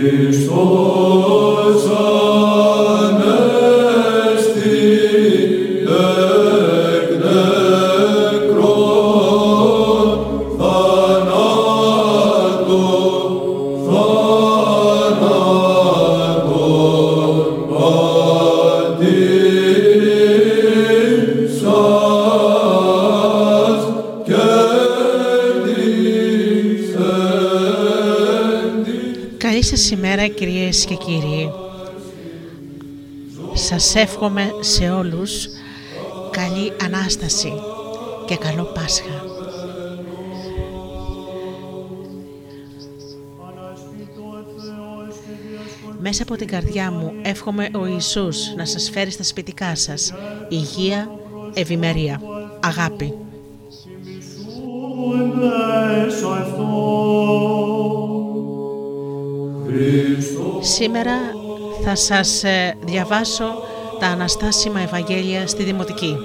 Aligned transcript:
Christus 0.00 0.48
Σας 33.90 34.02
εύχομαι 34.02 34.50
σε 34.60 34.90
όλους 34.90 35.48
καλή 36.30 36.72
Ανάσταση 36.84 37.52
και 38.26 38.36
καλό 38.36 38.64
Πάσχα. 38.64 39.24
Μέσα 46.00 46.22
από 46.22 46.36
την 46.36 46.46
καρδιά 46.46 46.90
μου 46.90 47.12
εύχομαι 47.22 47.68
ο 47.74 47.86
Ιησούς 47.86 48.54
να 48.56 48.64
σας 48.64 48.90
φέρει 48.90 49.10
στα 49.10 49.22
σπιτικά 49.22 49.74
σας 49.74 50.14
υγεία, 50.48 51.10
ευημερία, 51.54 52.20
αγάπη. 52.60 53.14
Σήμερα 60.60 61.14
θα 61.84 61.94
σας 61.94 62.44
ε, 62.44 62.76
διαβάσω 62.84 63.68
τα 64.00 64.06
Αναστάσιμα 64.06 64.80
Ευαγγέλια 64.80 65.46
στη 65.46 65.62
Δημοτική. 65.62 66.18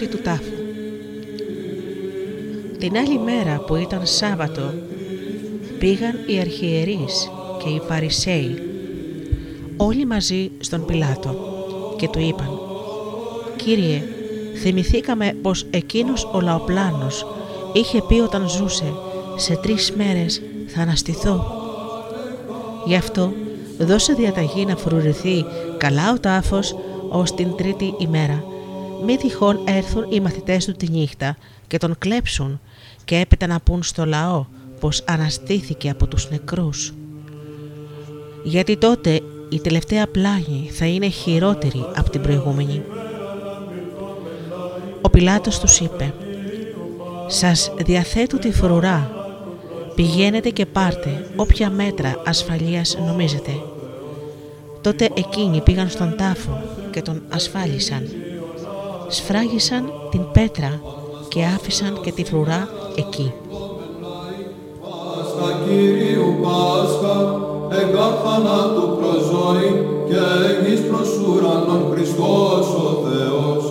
Του 0.00 0.18
τάφου. 0.22 0.52
Την 2.78 2.96
άλλη 2.96 3.18
μέρα 3.18 3.64
που 3.66 3.76
ήταν 3.76 4.06
Σάββατο 4.06 4.74
πήγαν 5.78 6.18
οι 6.26 6.38
αρχιερείς 6.38 7.30
και 7.62 7.68
οι 7.68 7.80
Φαρισαίοι 7.88 8.62
όλοι 9.76 10.06
μαζί 10.06 10.50
στον 10.58 10.84
Πιλάτο 10.84 11.36
και 11.96 12.08
του 12.08 12.18
είπαν 12.18 12.58
«Κύριε, 13.56 14.02
θυμηθήκαμε 14.62 15.36
πως 15.42 15.66
εκείνος 15.70 16.28
ο 16.32 16.40
λαοπλάνος 16.40 17.26
είχε 17.72 18.02
πει 18.02 18.14
όταν 18.14 18.48
ζούσε 18.48 18.92
σε 19.36 19.56
τρεις 19.56 19.92
μέρες 19.92 20.42
θα 20.66 20.80
αναστηθώ. 20.82 21.44
Γι' 22.86 22.96
αυτό 22.96 23.32
δώσε 23.78 24.12
διαταγή 24.12 24.64
να 24.64 24.76
φρουρηθεί 24.76 25.44
καλά 25.76 26.12
ο 26.12 26.18
τάφος 26.20 26.76
ως 27.08 27.34
την 27.34 27.56
τρίτη 27.56 27.94
ημέρα 27.98 28.44
μη 29.04 29.16
τυχόν 29.16 29.60
έρθουν 29.64 30.06
οι 30.08 30.20
μαθητές 30.20 30.64
του 30.64 30.72
τη 30.72 30.90
νύχτα 30.90 31.36
και 31.66 31.78
τον 31.78 31.94
κλέψουν 31.98 32.60
και 33.04 33.16
έπειτα 33.16 33.46
να 33.46 33.60
πούν 33.60 33.82
στο 33.82 34.04
λαό 34.04 34.44
πως 34.80 35.02
αναστήθηκε 35.06 35.90
από 35.90 36.06
τους 36.06 36.30
νεκρούς. 36.30 36.94
Γιατί 38.44 38.76
τότε 38.76 39.20
η 39.48 39.60
τελευταία 39.60 40.06
πλάγη 40.06 40.70
θα 40.72 40.86
είναι 40.86 41.08
χειρότερη 41.08 41.84
από 41.96 42.10
την 42.10 42.20
προηγούμενη. 42.20 42.82
Ο 45.02 45.10
Πιλάτος 45.10 45.58
τους 45.58 45.80
είπε 45.80 46.14
«Σας 47.26 47.72
διαθέτω 47.76 48.38
τη 48.38 48.52
φρουρά, 48.52 49.10
πηγαίνετε 49.94 50.50
και 50.50 50.66
πάρτε 50.66 51.30
όποια 51.36 51.70
μέτρα 51.70 52.22
ασφαλείας 52.24 52.98
νομίζετε». 53.06 53.50
Τότε 54.80 55.08
εκείνοι 55.14 55.60
πήγαν 55.60 55.88
στον 55.88 56.16
τάφο 56.16 56.62
και 56.90 57.02
τον 57.02 57.22
ασφάλισαν 57.28 58.08
σφράγισαν 59.12 59.92
την 60.10 60.20
πέτρα 60.32 60.80
και 61.28 61.40
άφησαν 61.56 62.00
και 62.02 62.12
τη 62.12 62.24
φρουρά 62.24 62.68
εκεί. 62.96 63.32
Πάσχα 64.82 65.48
Κυρίου 65.64 66.30
Πάσχα, 66.42 67.16
εγκάρθανα 67.80 68.58
του 68.74 68.86
προζώη 68.98 69.70
και 70.08 70.20
εγγύς 70.48 70.80
προς 70.88 71.10
ουρανόν 71.26 71.82
Χριστός 71.92 72.66
ο 72.86 72.88
Θεός, 73.04 73.62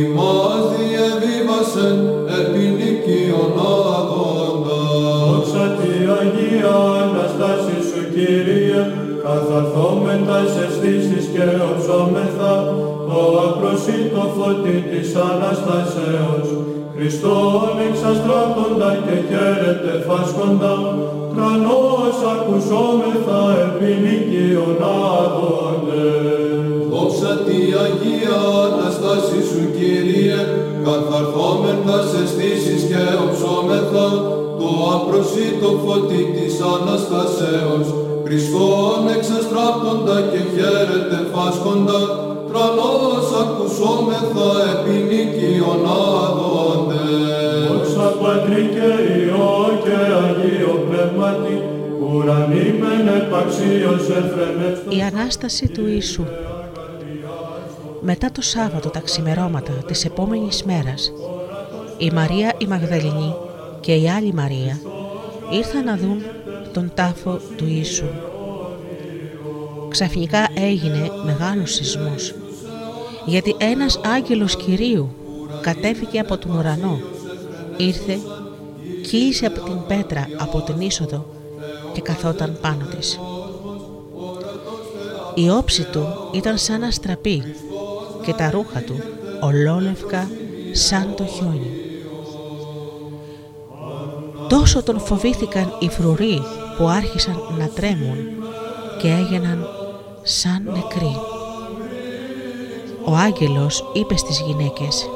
ημάς 0.00 0.64
διεβίβασεν 0.72 1.98
επί 2.38 2.64
νικίων 2.78 3.52
άδοντα. 3.94 4.80
Δόξα 5.30 5.66
τη 5.78 5.92
Αγία 6.18 6.76
Αναστάσης 7.02 7.84
σου 7.90 8.02
Κύριε, 8.14 8.80
καθαρθόμεν 9.22 10.20
τας 10.26 10.52
αισθήσεις 10.62 11.26
και 11.32 11.44
οψόμεθα, 11.68 12.52
το 13.16 13.24
απροσίτο 13.48 14.22
φωτί 14.36 14.78
της 14.90 15.08
Αναστασέως, 15.30 16.48
Χριστόν 16.94 17.74
εξαστράτοντα 17.88 18.90
και 19.04 19.16
χαίρετε 19.28 19.92
φάσκοντα, 20.06 20.74
τρανός 21.34 22.16
ακουσόμεθα 22.32 23.40
επί 23.64 23.90
νικίων 24.04 24.78
άδωνε. 25.18 26.06
Δόξα 26.90 27.32
τη 27.46 27.58
Αγία 27.84 28.38
Αναστάση 28.66 29.40
σου 29.50 29.62
Κύριε, 29.76 30.40
καθαρθόμεν 30.84 31.78
τας 31.86 32.10
αισθήσεις 32.20 32.82
και 32.90 33.02
οψόμεθα, 33.24 34.06
το 34.60 34.68
απροσίτο 34.94 35.68
φωτί 35.84 36.22
της 36.34 36.54
Αναστασέως, 36.74 37.86
Χριστόν 38.24 39.00
εξαστράπτοντα 39.16 40.16
και 40.30 40.40
χαίρετε 40.54 41.18
φάσκοντα, 41.32 42.00
τρανός 42.56 43.28
ακουσόμεθα 43.42 44.50
επί 44.72 44.96
νίκιον 45.08 45.86
άδονται. 45.86 47.04
Δόξα 47.68 48.08
Πατρί 48.20 48.62
και 48.74 48.88
Υιό 49.18 49.80
και 49.84 49.96
Αγίο 50.22 50.74
Πνεύματι, 50.88 51.62
ουρανή 52.00 52.74
μεν 52.80 53.08
επαξίως 53.08 54.08
Η 54.88 55.02
Ανάσταση 55.02 55.68
του 55.68 55.86
Ιησού 55.86 56.24
μετά 58.00 58.30
το 58.32 58.42
Σάββατο 58.42 58.88
τα 58.90 59.00
ξημερώματα 59.00 59.72
της 59.72 60.04
επόμενης 60.04 60.62
μέρας, 60.62 61.12
η 61.98 62.10
Μαρία 62.14 62.52
η 62.58 62.66
Μαγδαληνή 62.66 63.34
και 63.80 63.94
η 63.94 64.08
άλλη 64.08 64.32
Μαρία 64.32 64.80
ήρθαν 65.50 65.84
να 65.84 65.96
δουν 65.96 66.22
τον 66.72 66.90
τάφο 66.94 67.40
του 67.56 67.64
Ιησού. 67.68 68.06
Ξαφνικά 69.88 70.48
έγινε 70.54 71.10
μεγάλος 71.24 71.72
σεισμός, 71.74 72.34
γιατί 73.26 73.54
ένας 73.58 74.00
άγγελος 74.16 74.56
Κυρίου 74.56 75.10
κατέφυγε 75.60 76.20
από 76.20 76.38
τον 76.38 76.58
ουρανό, 76.58 77.00
ήρθε, 77.76 78.18
κύλησε 79.02 79.46
από 79.46 79.60
την 79.60 79.86
πέτρα 79.86 80.28
από 80.36 80.60
την 80.60 80.80
είσοδο 80.80 81.26
και 81.92 82.00
καθόταν 82.00 82.58
πάνω 82.60 82.84
της. 82.96 83.20
Η 85.34 85.50
όψη 85.50 85.84
του 85.84 86.06
ήταν 86.32 86.58
σαν 86.58 86.82
αστραπή 86.82 87.42
και 88.22 88.32
τα 88.32 88.50
ρούχα 88.50 88.80
του 88.80 88.96
ολόλευκα 89.40 90.30
σαν 90.72 91.14
το 91.16 91.24
χιόνι. 91.24 91.70
Τόσο 94.48 94.82
τον 94.82 95.00
φοβήθηκαν 95.00 95.76
οι 95.78 95.88
φρουροί 95.88 96.42
που 96.76 96.88
άρχισαν 96.88 97.36
να 97.58 97.68
τρέμουν 97.68 98.16
και 99.00 99.08
έγιναν 99.08 99.66
σαν 100.22 100.62
νεκροί. 100.64 101.35
Ο 103.08 103.14
άγγελος 103.14 103.90
είπε 103.92 104.16
στις 104.16 104.40
γυναίκες 104.40 105.08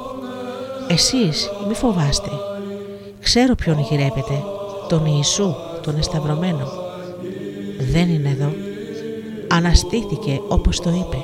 «Εσείς 0.89 1.51
μη 1.69 1.75
φοβάστε, 1.75 2.31
ξέρω 3.21 3.55
ποιον 3.55 3.81
γυρεύετε, 3.81 4.43
τον 4.89 5.07
Ιησού, 5.07 5.55
τον 5.83 5.97
Εσταυρωμένο. 5.99 6.73
Δεν 7.93 8.09
είναι 8.09 8.29
εδώ, 8.29 8.53
αναστήθηκε 9.49 10.41
όπως 10.49 10.81
το 10.81 10.91
είπε. 10.91 11.17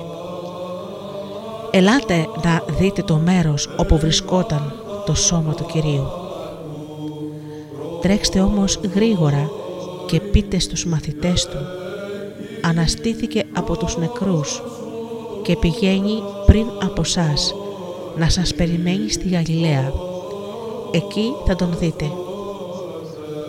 Ελάτε 1.70 2.28
να 2.44 2.64
δείτε 2.78 3.02
το 3.02 3.16
μέρος 3.16 3.68
όπου 3.76 3.98
βρισκόταν 3.98 4.72
το 5.06 5.14
σώμα 5.14 5.54
του 5.54 5.66
Κυρίου. 5.66 6.06
Τρέξτε 8.00 8.40
όμως 8.40 8.80
γρήγορα 8.94 9.50
και 10.06 10.20
πείτε 10.20 10.58
στους 10.58 10.86
μαθητές 10.86 11.46
του 11.46 11.58
αναστήθηκε 12.62 13.44
από 13.52 13.76
τους 13.76 13.96
νεκρούς 13.96 14.62
και 15.46 15.56
πηγαίνει 15.56 16.22
πριν 16.46 16.66
από 16.82 17.04
σας 17.04 17.54
να 18.16 18.28
σας 18.28 18.54
περιμένει 18.54 19.10
στη 19.10 19.28
Γαλιλαία. 19.28 19.93
Εκεί 20.90 21.32
θα 21.46 21.56
τον 21.56 21.76
δείτε. 21.78 22.10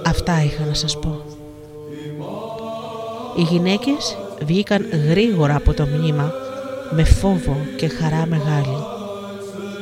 Αυτά 0.05 0.43
είχα 0.43 0.65
να 0.65 0.73
σας 0.73 0.99
πω. 0.99 1.21
Οι 3.37 3.41
γυναίκες 3.41 4.17
βγήκαν 4.45 4.85
γρήγορα 5.09 5.55
από 5.55 5.73
το 5.73 5.85
μνήμα 5.85 6.33
με 6.95 7.03
φόβο 7.03 7.57
και 7.77 7.87
χαρά 7.87 8.25
μεγάλη 8.25 8.77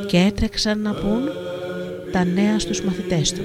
και 0.07 0.17
έτρεξαν 0.17 0.81
να 0.81 0.91
πούν 0.91 1.21
τα 2.11 2.23
νέα 2.23 2.59
στους 2.59 2.81
μαθητές 2.81 3.31
του. 3.31 3.43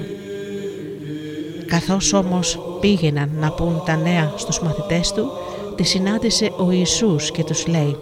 Καθώς 1.65 2.13
όμως 2.13 2.59
πήγαιναν 2.79 3.29
να 3.39 3.51
πούν 3.51 3.81
τα 3.85 3.95
νέα 3.95 4.33
στους 4.35 4.61
μαθητές 4.61 5.11
του, 5.11 5.31
τη 5.75 5.83
συνάντησε 5.83 6.51
ο 6.57 6.71
Ιησούς 6.71 7.31
και 7.31 7.43
τους 7.43 7.67
λέει 7.67 7.97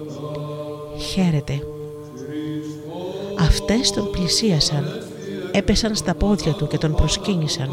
«Χαίρετε». 1.00 1.62
Αυτές 3.40 3.92
τον 3.92 4.10
πλησίασαν, 4.12 4.86
έπεσαν 5.52 5.96
στα 5.96 6.14
πόδια 6.14 6.52
του 6.52 6.68
και 6.68 6.78
τον 6.78 6.96
προσκύνησαν. 6.96 7.70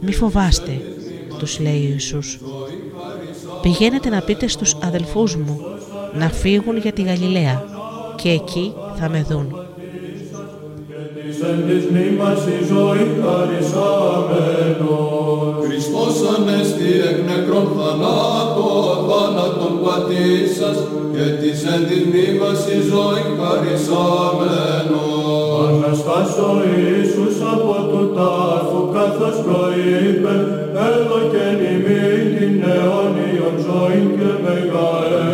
«Μη 0.00 0.12
φοβάστε», 0.12 0.80
τους 1.38 1.60
λέει 1.60 1.86
ο 1.86 1.92
Ιησούς. 1.92 2.38
«Πηγαίνετε 3.62 4.08
να 4.08 4.20
πείτε 4.20 4.46
στους 4.46 4.76
αδελφούς 4.82 5.36
μου 5.36 5.60
να 6.18 6.28
φύγουν 6.28 6.76
για 6.76 6.92
τη 6.92 7.02
Γαλιλαία 7.02 7.64
και 8.16 8.30
εκεί 8.30 8.72
θα 8.98 9.08
με 9.08 9.26
δουν». 9.28 9.56
εν 11.50 11.66
της 11.68 11.84
μνήμας 11.90 12.46
η 12.46 12.58
ζωή 12.72 13.04
χαρισάμενος. 13.22 15.02
Χριστός 15.64 16.14
ανέστη 16.36 16.90
εκ 17.08 17.18
νεκρών 17.28 17.66
θανάτω, 17.76 18.66
θάνατον 19.08 19.74
πατήσας 19.84 20.78
και 21.22 21.30
της 21.40 21.60
εν 21.64 21.82
της 21.88 22.02
μνήμας 22.06 22.62
η 22.76 22.78
ζωή 22.90 23.24
χαρισάμενος. 23.38 25.00
Αναστάσω 25.68 26.50
Ιησούς 26.76 27.36
από 27.52 27.76
του 27.90 28.02
τάφου 28.16 28.80
καθώς 28.94 29.36
προείπε, 29.46 30.34
έδωκεν 30.86 31.58
ημί 31.72 32.06
την 32.36 32.54
αιώνιον 32.70 33.56
ζωή 33.66 34.02
και 34.16 34.30
μεγαέλεος. 34.44 35.32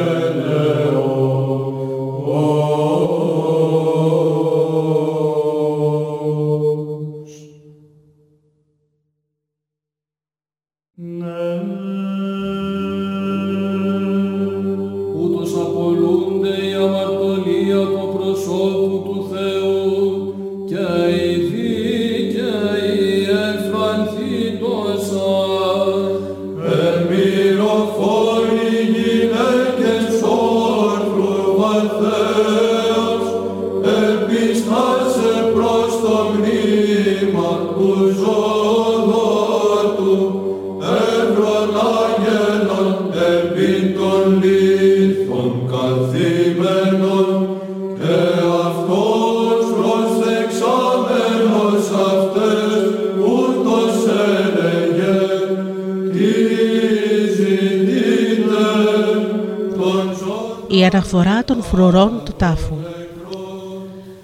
Φρουρών 61.71 62.21
του 62.25 62.33
τάφου 62.37 62.77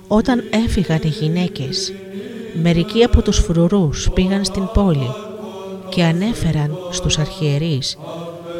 Όταν 0.09 0.43
έφυγαν 0.51 1.01
οι 1.03 1.09
γυναίκες, 1.09 1.93
μερικοί 2.63 3.05
από 3.05 3.23
τους 3.23 3.39
φρουρούς 3.39 4.11
πήγαν 4.15 4.45
στην 4.45 4.69
πόλη 4.75 5.11
και 5.89 6.03
ανέφεραν 6.03 6.77
στους 6.91 7.19
αρχιερείς 7.19 7.99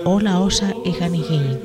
όλα 0.05 0.41
όσα 0.41 0.75
είχαν 0.83 1.15
γίνει. 1.15 1.59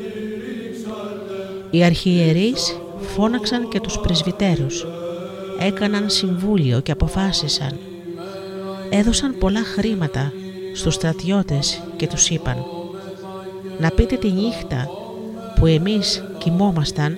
Οι 1.71 1.83
αρχιερείς 1.83 2.79
φώναξαν 2.99 3.69
και 3.69 3.79
τους 3.79 3.99
πρεσβυτέρους, 3.99 4.85
έκαναν 5.59 6.09
συμβούλιο 6.09 6.79
και 6.79 6.91
αποφάσισαν. 6.91 7.77
Έδωσαν 8.89 9.35
πολλά 9.39 9.63
χρήματα 9.63 10.33
στους 10.73 10.93
στρατιώτες 10.93 11.81
και 11.95 12.07
τους 12.07 12.29
είπαν 12.29 12.65
«Να 13.79 13.89
πείτε 13.89 14.15
τη 14.15 14.31
νύχτα 14.31 14.89
που 15.59 15.65
εμείς 15.65 16.23
κοιμόμασταν, 16.37 17.17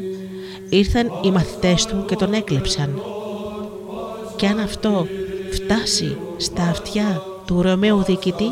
ήρθαν 0.70 1.12
οι 1.24 1.32
μαθητές 1.32 1.86
του 1.86 2.06
και 2.08 2.16
τον 2.16 2.34
έκλεψαν. 2.34 3.02
Και 4.36 4.48
αν 4.48 4.60
αυτό 4.60 5.08
φτάσει 5.52 6.18
στα 6.38 6.64
αυτιά 6.64 7.22
του 7.46 7.62
Ρωμαίου 7.62 8.04
διοικητή, 8.04 8.52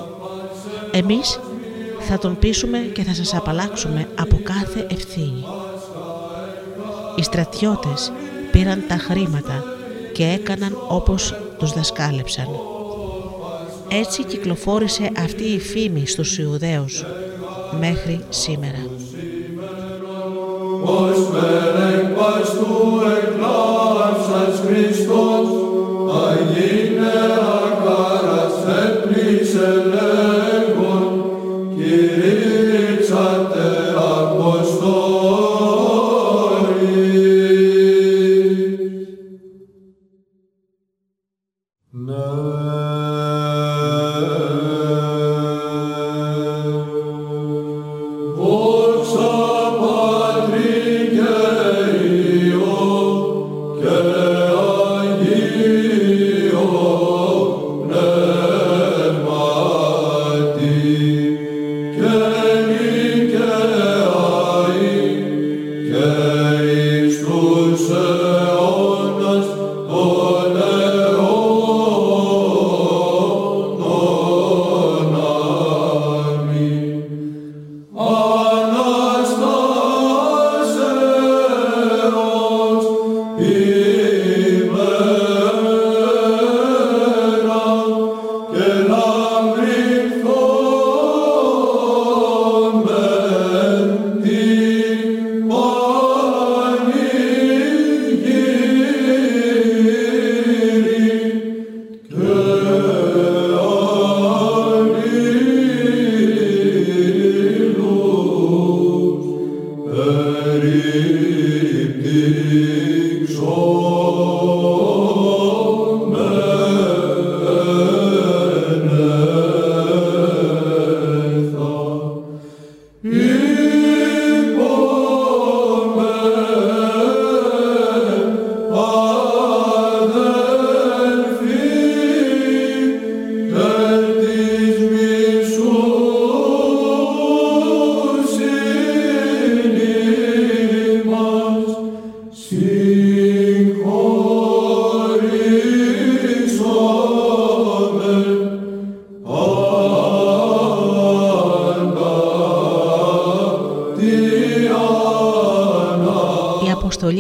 εμείς 0.92 1.40
θα 2.00 2.18
τον 2.18 2.40
πείσουμε 2.40 2.78
και 2.78 3.04
θα 3.04 3.14
σας 3.14 3.34
απαλλάξουμε 3.36 4.08
από 4.20 4.40
κάθε 4.44 4.88
ευθύνη. 4.90 5.44
Οι 7.16 7.24
στρατιώτες 7.24 8.12
πήραν 8.52 8.84
τα 8.88 8.98
χρήματα 8.98 9.64
και 10.14 10.24
έκαναν 10.24 10.78
όπως 10.88 11.36
τους 11.58 11.74
δασκάλεψαν. 11.74 12.48
Έτσι 13.88 14.24
κυκλοφόρησε 14.24 15.10
αυτή 15.18 15.44
η 15.44 15.60
φήμη 15.60 16.08
στους 16.08 16.38
Ιουδαίους 16.38 17.06
μέχρι 17.80 18.20
σήμερα. 18.30 19.09
Vos 20.90 21.30
verec, 21.30 22.16
vos 22.18 22.50
tu 22.50 23.02
eclaps, 23.06 24.34
als 24.34 24.60
Christus, 24.62 25.69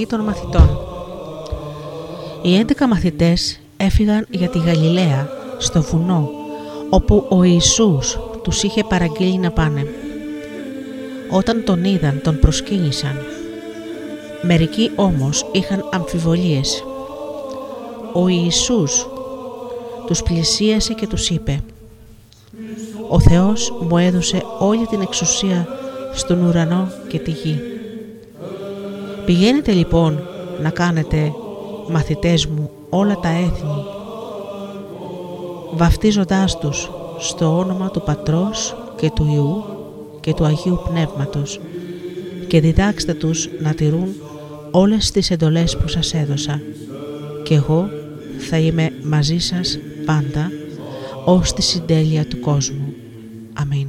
των 0.10 0.20
μαθητών. 0.20 0.80
Οι 2.42 2.66
11 2.68 2.88
μαθητές 2.88 3.60
έφυγαν 3.78 4.26
για 4.30 4.50
τη 4.50 4.60
Γαλιλαία, 4.60 5.30
στο 5.58 5.82
βουνό, 5.82 6.30
όπου 6.90 7.26
ο 7.30 7.44
Ιησούς 7.44 8.20
τους 8.44 8.64
είχε 8.64 8.84
παραγγείλει 8.84 9.38
να 9.38 9.52
πάνε. 9.52 9.88
Όταν 11.32 11.64
τον 11.64 11.84
είδαν, 11.84 12.22
τον 12.24 12.40
προσκύνησαν. 12.40 13.16
Μερικοί 14.42 14.92
όμως 14.96 15.46
είχαν 15.52 15.90
αμφιβολίες. 15.92 16.84
Ο 18.14 18.28
Ιησούς 18.28 19.08
τους 20.06 20.24
πλησίασε 20.24 20.94
και 20.94 21.08
τους 21.08 21.30
είπε 21.30 21.62
«Ο 23.10 23.20
Θεός 23.20 23.74
μου 23.90 23.98
έδωσε 23.98 24.44
όλη 24.60 24.86
την 24.86 25.02
εξουσία 25.02 25.68
στον 26.14 26.44
ουρανό 26.44 26.92
και 27.08 27.20
τη 27.20 27.32
γη. 27.32 27.79
Πηγαίνετε 29.30 29.72
λοιπόν 29.72 30.20
να 30.62 30.70
κάνετε 30.70 31.34
μαθητές 31.90 32.46
μου 32.46 32.70
όλα 32.90 33.20
τα 33.20 33.30
έθνη 33.30 33.84
βαφτίζοντάς 35.74 36.58
τους 36.58 36.92
στο 37.18 37.58
όνομα 37.58 37.90
του 37.90 38.02
Πατρός 38.02 38.76
και 38.98 39.12
του 39.16 39.28
Ιού 39.34 39.64
και 40.20 40.34
του 40.34 40.46
Αγίου 40.46 40.82
Πνεύματος 40.90 41.60
και 42.48 42.60
διδάξτε 42.60 43.14
τους 43.14 43.50
να 43.60 43.74
τηρούν 43.74 44.16
όλες 44.72 45.12
τις 45.12 45.32
εντολές 45.32 45.78
που 45.78 45.88
σας 45.88 46.14
έδωσα 46.14 46.62
και 47.44 47.56
εγώ 47.56 47.90
θα 48.50 48.58
είμαι 48.58 48.92
μαζί 49.04 49.38
σας 49.38 49.80
πάντα 50.06 50.52
ως 51.26 51.54
τη 51.54 51.62
συντέλεια 51.62 52.26
του 52.26 52.40
κόσμου. 52.40 52.94
Αμήν. 53.54 53.88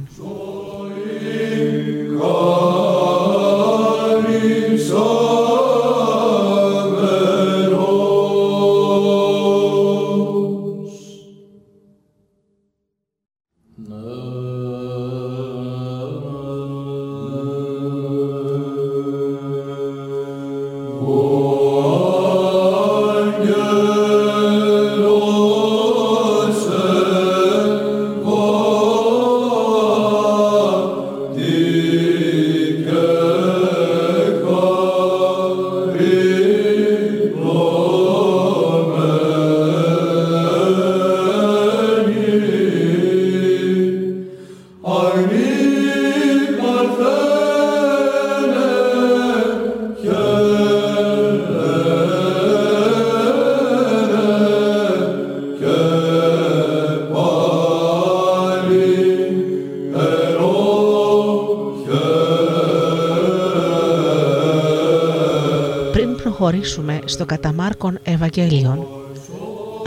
Στο 67.05 67.25
καταμάρκον 67.25 67.99
Ευαγγέλιον, 68.03 68.87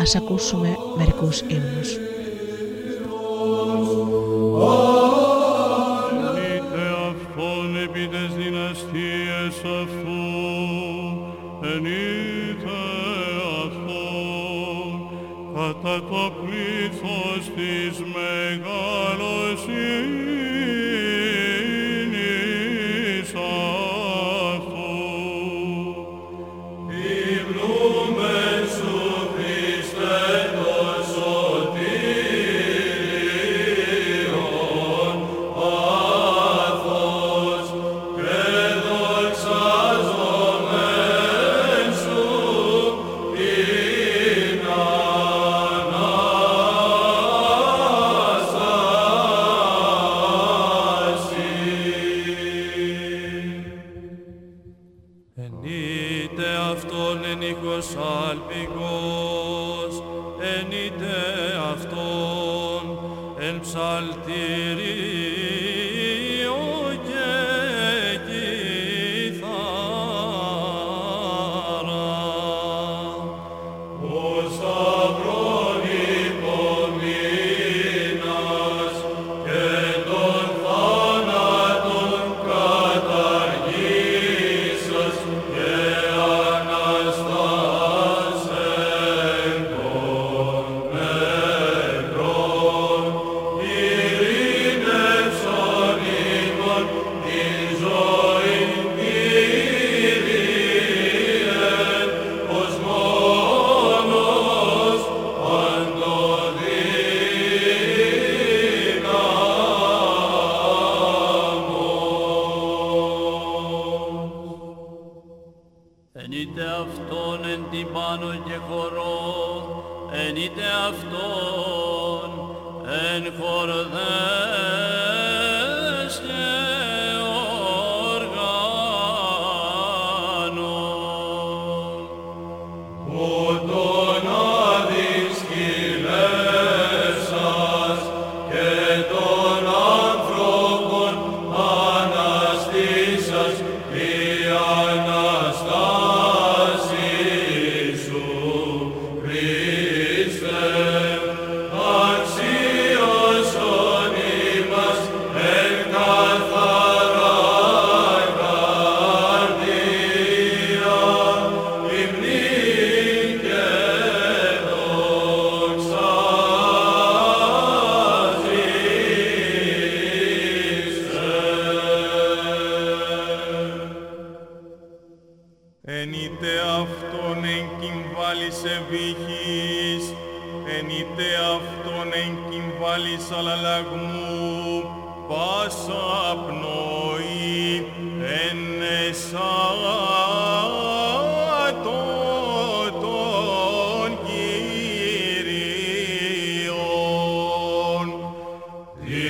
ας 0.00 0.14
ακούσουμε 0.16 0.76
μερικούς 0.98 1.40
ύμνους. 1.40 2.13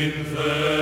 in 0.05 0.35
the 0.35 0.74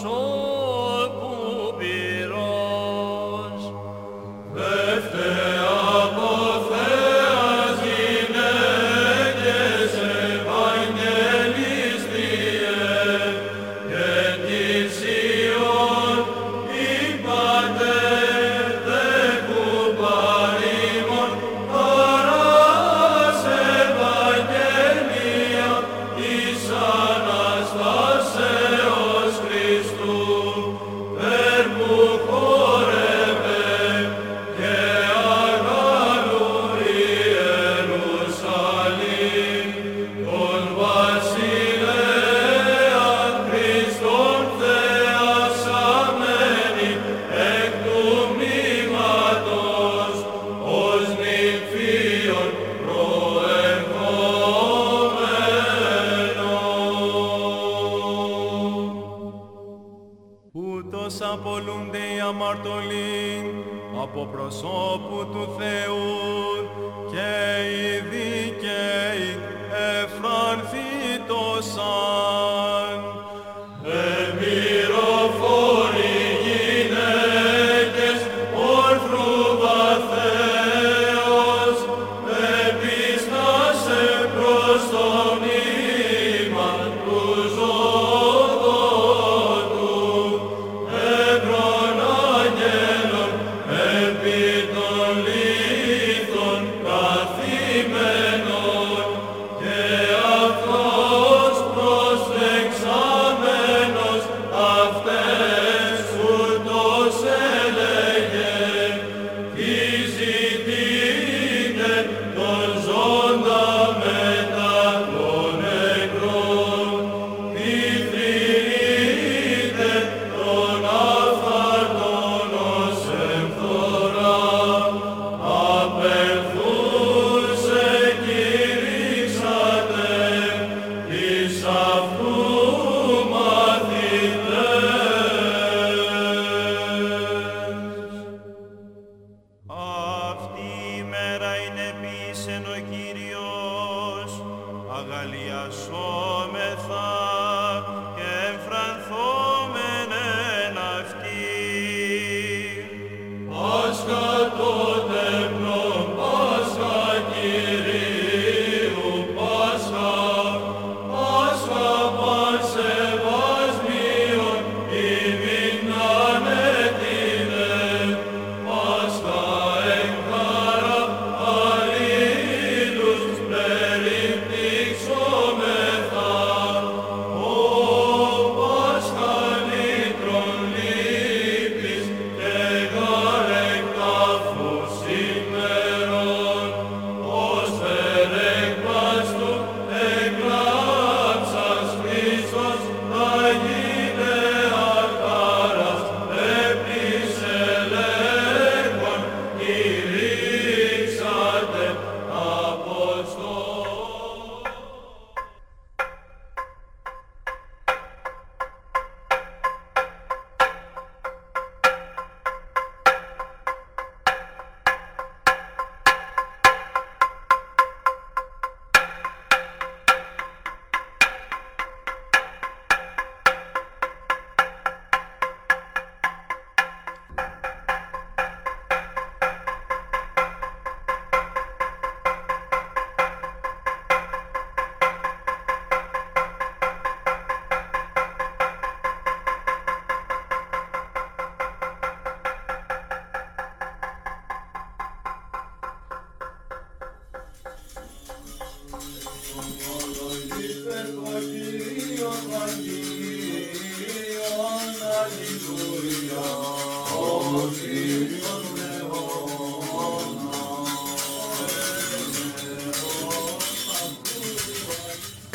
Σω 0.00 0.20
κουμπίρο. 1.18 2.45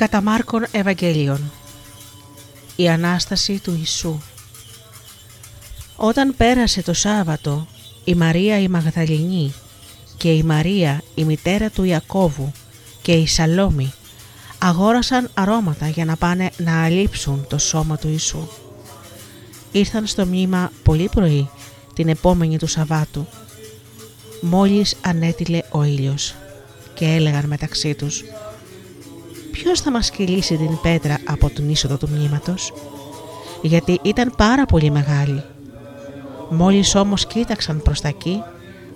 Κατά 0.02 0.22
Μάρκον 0.22 0.66
Ευαγγέλιον. 0.72 1.52
Η 2.76 2.90
Ανάσταση 2.90 3.60
του 3.60 3.76
Ιησού. 3.78 4.20
Όταν 5.96 6.34
πέρασε 6.38 6.82
το 6.82 6.94
Σάββατο, 6.94 7.68
η 8.04 8.16
Μαρία 8.16 8.60
η 8.60 8.68
Μαγδαληνή 8.68 9.54
και 10.18 10.32
η 10.32 10.44
Μαρία 10.44 11.02
η 11.16 11.24
μητέρα 11.24 11.70
του 11.70 11.84
Ιακώβου 11.84 12.52
και 13.02 13.12
η 13.12 13.28
Σαλόμη 13.28 13.94
αγόρασαν 14.58 15.30
αρώματα 15.34 15.88
για 15.88 16.06
να 16.06 16.16
πάνε 16.16 16.50
να 16.58 16.84
αλείψουν 16.84 17.46
το 17.50 17.58
σώμα 17.58 17.98
του 17.98 18.08
Ιησού. 18.08 18.48
Ήρθαν 19.72 20.06
στο 20.08 20.26
μνήμα 20.26 20.72
πολύ 20.84 21.10
πρωί 21.12 21.50
την 21.94 22.08
επόμενη 22.08 22.58
του 22.58 22.68
Σαββάτου. 22.68 23.28
Μόλις 24.42 24.96
ανέτειλε 25.02 25.62
ο 25.72 25.84
ήλιος 25.84 26.36
και 26.94 27.06
έλεγαν 27.06 27.46
μεταξύ 27.46 27.96
τους 27.96 28.24
ποιος 29.72 29.84
θα 29.84 29.92
μας 29.92 30.10
κυλήσει 30.12 30.58
την 30.58 30.80
πέτρα 30.82 31.18
από 31.28 31.50
την 31.50 31.70
είσοδο 31.70 31.98
του 31.98 32.10
μνήματος; 32.12 32.74
Γιατί 33.62 34.00
ήταν 34.02 34.34
πάρα 34.38 34.66
πολύ 34.66 34.90
μεγάλη. 34.90 35.44
Μόλις 36.50 36.96
όμως 36.96 37.26
κοίταξαν 37.26 37.82
προς 37.82 38.02
τα 38.02 38.08
εκεί 38.08 38.44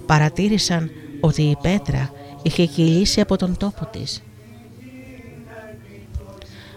παρατήρησαν 0.05 0.91
ότι 1.19 1.41
η 1.41 1.57
πέτρα 1.61 2.11
είχε 2.41 2.65
κυλήσει 2.65 3.21
από 3.21 3.35
τον 3.35 3.57
τόπο 3.57 3.85
της. 3.85 4.23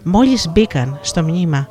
Μόλις 0.03 0.47
μπήκαν 0.49 0.99
στο 1.01 1.23
μνήμα 1.23 1.69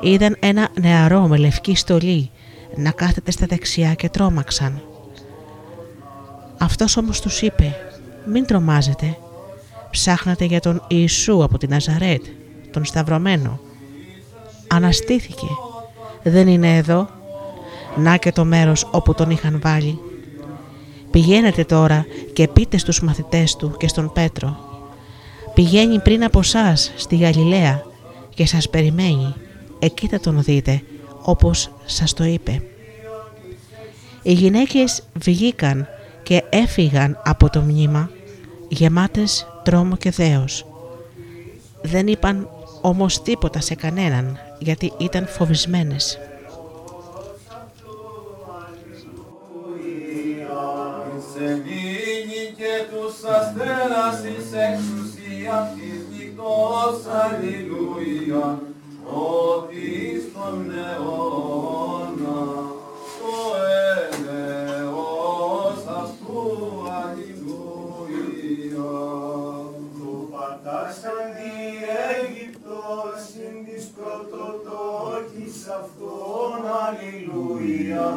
είδαν 0.00 0.36
ένα 0.40 0.68
νεαρό 0.80 1.26
με 1.26 1.36
λευκή 1.36 1.76
στολή 1.76 2.30
να 2.76 2.90
κάθεται 2.90 3.30
στα 3.30 3.46
δεξιά 3.46 3.94
και 3.94 4.08
τρόμαξαν. 4.08 4.82
Αυτός 6.58 6.96
όμως 6.96 7.20
τους 7.20 7.42
είπε 7.42 7.76
«Μην 8.26 8.46
τρομάζετε, 8.46 9.16
ψάχνατε 9.92 10.44
για 10.44 10.60
τον 10.60 10.82
Ιησού 10.88 11.44
από 11.44 11.58
την 11.58 11.70
Ναζαρέτ, 11.70 12.24
τον 12.70 12.84
Σταυρωμένο. 12.84 13.60
Αναστήθηκε, 14.68 15.46
δεν 16.22 16.48
είναι 16.48 16.76
εδώ, 16.76 17.08
να 17.96 18.16
και 18.16 18.32
το 18.32 18.44
μέρος 18.44 18.88
όπου 18.90 19.14
τον 19.14 19.30
είχαν 19.30 19.60
βάλει. 19.62 19.98
Πηγαίνετε 21.10 21.64
τώρα 21.64 22.06
και 22.32 22.48
πείτε 22.48 22.78
στους 22.78 23.02
μαθητές 23.02 23.56
του 23.56 23.74
και 23.78 23.88
στον 23.88 24.12
Πέτρο. 24.12 24.56
Πηγαίνει 25.54 25.98
πριν 25.98 26.24
από 26.24 26.38
εσά 26.38 26.76
στη 26.76 27.16
Γαλιλαία 27.16 27.84
και 28.34 28.46
σας 28.46 28.70
περιμένει. 28.70 29.34
Εκεί 29.78 30.06
θα 30.08 30.20
τον 30.20 30.42
δείτε 30.42 30.82
όπως 31.22 31.70
σας 31.84 32.12
το 32.12 32.24
είπε. 32.24 32.62
Οι 34.22 34.32
γυναίκες 34.32 35.02
βγήκαν 35.14 35.86
και 36.22 36.44
έφυγαν 36.50 37.20
από 37.24 37.50
το 37.50 37.60
μνήμα 37.60 38.10
γεμάτες 38.72 39.46
τρόμο 39.62 39.96
και 39.96 40.10
δέος. 40.10 40.66
Δεν 41.82 42.06
είπαν 42.06 42.48
όμως 42.80 43.22
τίποτα 43.22 43.60
σε 43.60 43.74
κανέναν 43.74 44.38
γιατί 44.58 44.92
ήταν 44.98 45.26
φοβισμένες. 45.26 46.18
και 52.56 52.84
τους 52.90 53.16
αστέρας 53.30 54.18
εις 54.24 54.52
εξουσία 54.68 55.74
της 55.74 56.00
νυχτός, 56.10 56.98
αλληλούια, 57.22 58.60
ότι 59.04 60.22
στον 60.30 60.70
αιώνα 60.70 62.40
το 63.18 64.31
πατάσαν 70.82 71.26
τη 71.36 71.54
Αίγυπτος, 72.10 73.14
συν 73.32 73.56
της 73.64 73.84
πρωτοτόκης 73.96 75.56
αυτόν, 75.78 76.58
αλληλούια, 76.84 78.10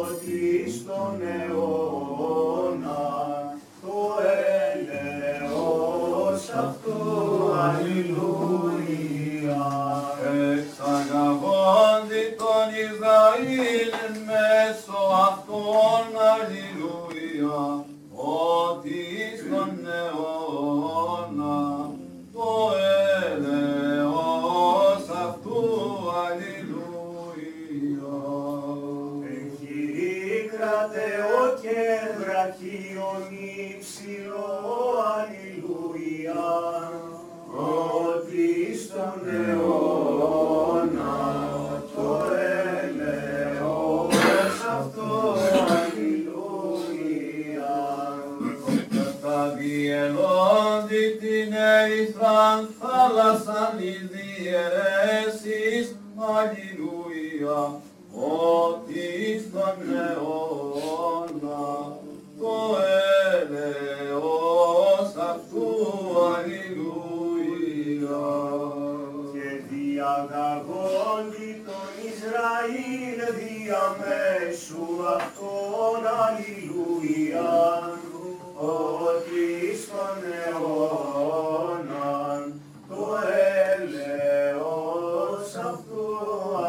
ότι 0.00 0.44
στον 0.70 1.14
αιώνα 1.36 3.02
το 3.82 3.98
έλεος 4.72 6.42
αυτού, 6.48 7.00
αλληλούια. 7.64 9.64
Εξαγαγόντι 10.52 12.24
τον 12.40 12.66
Ισραήλ 12.84 13.90
εν 14.06 14.16
μέσω 14.28 15.00
αυτών, 15.28 16.04
αλληλούια, 16.32 17.62
ότι 18.24 19.02
στον 19.38 19.72
αιώνα 19.86 21.60
το 22.32 22.50
έλεος 23.32 25.04
αυτού, 25.08 25.60
αλληλούια. 26.24 27.64
Εγχειρήκρατε 29.30 31.06
ο 31.36 31.58
και 31.60 31.80
βραχίον 32.18 33.24
υψηλό, 33.70 34.50
αλληλούια, 35.16 36.46
ότι 37.56 38.48
ερυθράν 51.52 52.68
θάλασσαν 52.80 53.78
εις 53.78 54.02
διαιρέσεις, 54.14 55.96
Αλληλούια, 56.36 57.80
ότι 58.12 59.42
στον 59.48 59.78
αιώνα 59.94 61.66
το 62.38 62.56
έλεος 63.32 65.10
αυτού, 65.30 65.68
Αλληλούια. 66.34 67.04
Και 69.32 69.48
διαγαγόντι 69.70 71.50
τον 71.66 71.90
Ισραήλ 72.10 73.18
διαμέσου 73.38 74.86
αυτών 75.16 76.02
αλληλούια, 76.24 77.52
ότι 78.56 79.76
στον 79.82 80.18
αιώνα 80.46 82.12
το 82.88 83.02
έλεος 83.72 85.50
αυτού 85.54 86.06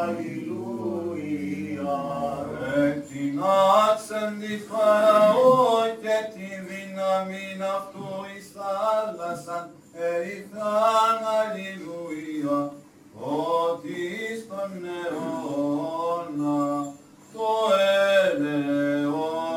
αλληλούια. 0.02 1.43
Ετινάξαν 2.76 4.32
τη 4.39 4.54
Φαραώ 4.58 5.86
και 6.02 6.17
τη 6.34 6.48
δύναμη 6.67 7.45
αυτού 7.76 8.10
εις 8.38 8.48
θάλασσαν 8.56 9.65
ερυθράν 9.93 11.19
αλληλούια 11.39 12.60
ότι 13.19 14.02
στον 14.41 14.71
αιώνα 15.02 16.63
το 17.34 17.50
έλεος 18.26 19.55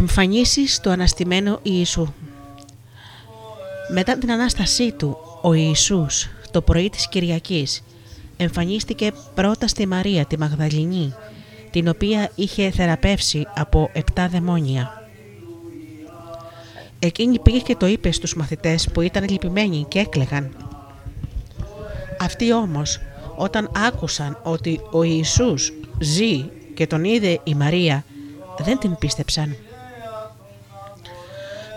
Εμφανίσεις 0.00 0.80
του 0.80 0.90
αναστημένου 0.90 1.58
Ιησού 1.62 2.12
Μετά 3.92 4.18
την 4.18 4.32
Ανάστασή 4.32 4.92
Του, 4.92 5.16
ο 5.42 5.52
Ιησούς, 5.52 6.28
το 6.50 6.62
πρωί 6.62 6.90
της 6.90 7.08
Κυριακής, 7.08 7.82
εμφανίστηκε 8.36 9.12
πρώτα 9.34 9.66
στη 9.66 9.86
Μαρία 9.86 10.24
τη 10.24 10.38
Μαγδαληνή, 10.38 11.14
την 11.70 11.88
οποία 11.88 12.30
είχε 12.34 12.70
θεραπεύσει 12.70 13.46
από 13.54 13.90
επτά 13.92 14.28
δαιμόνια. 14.28 15.08
Εκείνη 16.98 17.38
πήγε 17.38 17.58
και 17.58 17.76
το 17.76 17.86
είπε 17.86 18.12
στους 18.12 18.34
μαθητές 18.34 18.88
που 18.92 19.00
ήταν 19.00 19.28
λυπημένοι 19.28 19.86
και 19.88 19.98
έκλεγαν. 19.98 20.56
Αυτοί 22.20 22.52
όμως, 22.52 22.98
όταν 23.36 23.70
άκουσαν 23.86 24.38
ότι 24.42 24.80
ο 24.90 25.02
Ιησούς 25.02 25.72
ζει 26.00 26.44
και 26.74 26.86
τον 26.86 27.04
είδε 27.04 27.40
η 27.44 27.54
Μαρία, 27.54 28.04
δεν 28.58 28.78
την 28.78 28.96
πίστεψαν. 28.98 29.56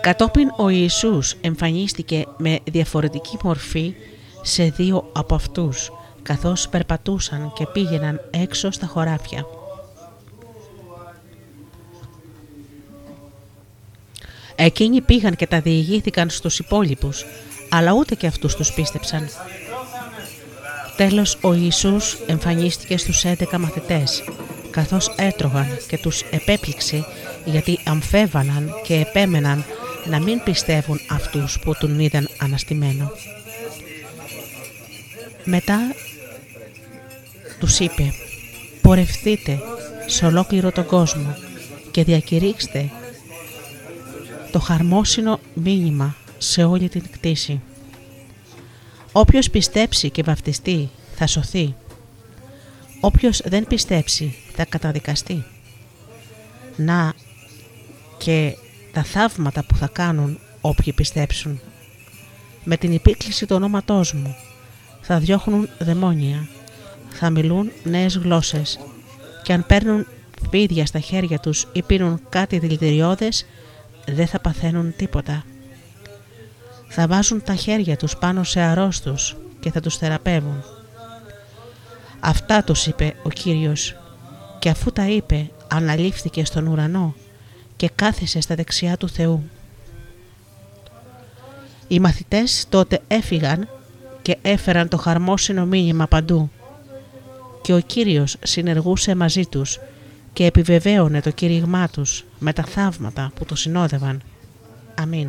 Κατόπιν 0.04 0.52
ο 0.56 0.68
Ιησούς 0.68 1.34
εμφανίστηκε 1.40 2.24
με 2.36 2.58
διαφορετική 2.64 3.38
μορφή 3.42 3.94
σε 4.42 4.64
δύο 4.64 5.10
από 5.12 5.34
αυτούς, 5.34 5.92
καθώς 6.22 6.68
περπατούσαν 6.68 7.52
και 7.54 7.66
πήγαιναν 7.66 8.20
έξω 8.30 8.70
στα 8.70 8.86
χωράφια. 8.86 9.46
Εκείνοι 14.54 15.00
πήγαν 15.00 15.36
και 15.36 15.46
τα 15.46 15.60
διηγήθηκαν 15.60 16.30
στους 16.30 16.58
υπόλοιπους, 16.58 17.24
αλλά 17.70 17.92
ούτε 17.92 18.14
και 18.14 18.26
αυτούς 18.26 18.54
τους 18.54 18.72
πίστεψαν. 18.72 19.28
Τέλος 20.96 21.38
ο 21.42 21.52
Ιησούς 21.52 22.14
εμφανίστηκε 22.26 22.96
στους 22.96 23.24
11 23.24 23.58
μαθητές, 23.58 24.24
καθώς 24.70 25.14
έτρωγαν 25.16 25.66
και 25.88 25.98
τους 25.98 26.22
επέπληξε 26.22 27.04
γιατί 27.44 27.78
αμφέβαλαν 27.84 28.70
και 28.84 28.94
επέμεναν 28.94 29.64
να 30.08 30.20
μην 30.20 30.42
πιστεύουν 30.42 31.00
αυτούς 31.10 31.58
που 31.58 31.74
τον 31.74 32.00
είδαν 32.00 32.28
αναστημένο. 32.38 33.12
Μετά 35.44 35.78
τους 37.58 37.78
είπε 37.78 38.12
«Πορευθείτε 38.82 39.58
σε 40.06 40.26
ολόκληρο 40.26 40.72
τον 40.72 40.86
κόσμο 40.86 41.36
και 41.90 42.04
διακηρύξτε 42.04 42.90
το 44.52 44.58
χαρμόσυνο 44.58 45.40
μήνυμα 45.54 46.16
σε 46.38 46.64
όλη 46.64 46.88
την 46.88 47.02
κτήση. 47.10 47.60
Όποιος 49.12 49.50
πιστέψει 49.50 50.10
και 50.10 50.22
βαφτιστεί 50.22 50.90
θα 51.14 51.26
σωθεί. 51.26 51.74
Όποιος 53.00 53.40
δεν 53.44 53.66
πιστέψει 53.66 54.34
θα 54.54 54.64
καταδικαστεί. 54.64 55.44
Να 56.76 57.12
και 58.18 58.56
τα 58.94 59.02
θαύματα 59.02 59.64
που 59.64 59.76
θα 59.76 59.88
κάνουν 59.92 60.38
όποιοι 60.60 60.92
πιστέψουν. 60.92 61.60
Με 62.64 62.76
την 62.76 62.92
επίκληση 62.94 63.46
του 63.46 63.56
ονόματός 63.56 64.12
μου 64.12 64.36
θα 65.00 65.18
διώχνουν 65.18 65.68
δαιμόνια, 65.78 66.48
θα 67.08 67.30
μιλούν 67.30 67.70
νέες 67.84 68.16
γλώσσες 68.16 68.78
και 69.42 69.52
αν 69.52 69.66
παίρνουν 69.66 70.06
φίδια 70.50 70.86
στα 70.86 70.98
χέρια 70.98 71.38
τους 71.38 71.68
ή 71.72 71.82
πίνουν 71.82 72.20
κάτι 72.28 72.58
δηλητηριώδες 72.58 73.46
δεν 74.06 74.26
θα 74.26 74.40
παθαίνουν 74.40 74.94
τίποτα. 74.96 75.44
Θα 76.88 77.06
βάζουν 77.06 77.42
τα 77.42 77.54
χέρια 77.54 77.96
τους 77.96 78.16
πάνω 78.16 78.44
σε 78.44 78.60
αρρώστους 78.60 79.36
και 79.60 79.70
θα 79.70 79.80
τους 79.80 79.96
θεραπεύουν. 79.96 80.64
Αυτά 82.20 82.64
τους 82.64 82.86
είπε 82.86 83.14
ο 83.22 83.28
Κύριος 83.28 83.96
και 84.58 84.68
αφού 84.68 84.92
τα 84.92 85.08
είπε 85.08 85.50
αναλήφθηκε 85.68 86.44
στον 86.44 86.66
ουρανό 86.66 87.14
και 87.76 87.90
κάθισε 87.94 88.40
στα 88.40 88.54
δεξιά 88.54 88.96
του 88.96 89.08
Θεού. 89.08 89.42
Οι 91.88 92.00
μαθητές 92.00 92.66
τότε 92.68 93.00
έφυγαν 93.08 93.68
και 94.22 94.38
έφεραν 94.42 94.88
το 94.88 94.96
χαρμόσυνο 94.96 95.66
μήνυμα 95.66 96.06
παντού. 96.06 96.50
Και 97.62 97.74
ο 97.74 97.80
Κύριος 97.80 98.36
συνεργούσε 98.42 99.14
μαζί 99.14 99.46
τους 99.46 99.78
και 100.32 100.46
επιβεβαίωνε 100.46 101.20
το 101.20 101.30
κήρυγμά 101.30 101.88
τους 101.88 102.24
με 102.38 102.52
τα 102.52 102.64
θαύματα 102.64 103.32
που 103.34 103.44
το 103.44 103.54
συνόδευαν. 103.56 104.22
Αμήν. 104.94 105.28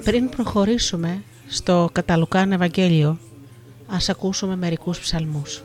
Πριν 0.04 0.28
προχωρήσουμε 0.28 1.22
στο 1.48 1.88
Καταλουκάν 1.92 2.52
Ευαγγέλιο, 2.52 3.18
ας 3.86 4.08
ακούσουμε 4.08 4.56
μερικούς 4.56 5.00
ψαλμούς. 5.00 5.62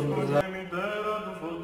Deus 0.00 1.42
nos 1.42 1.59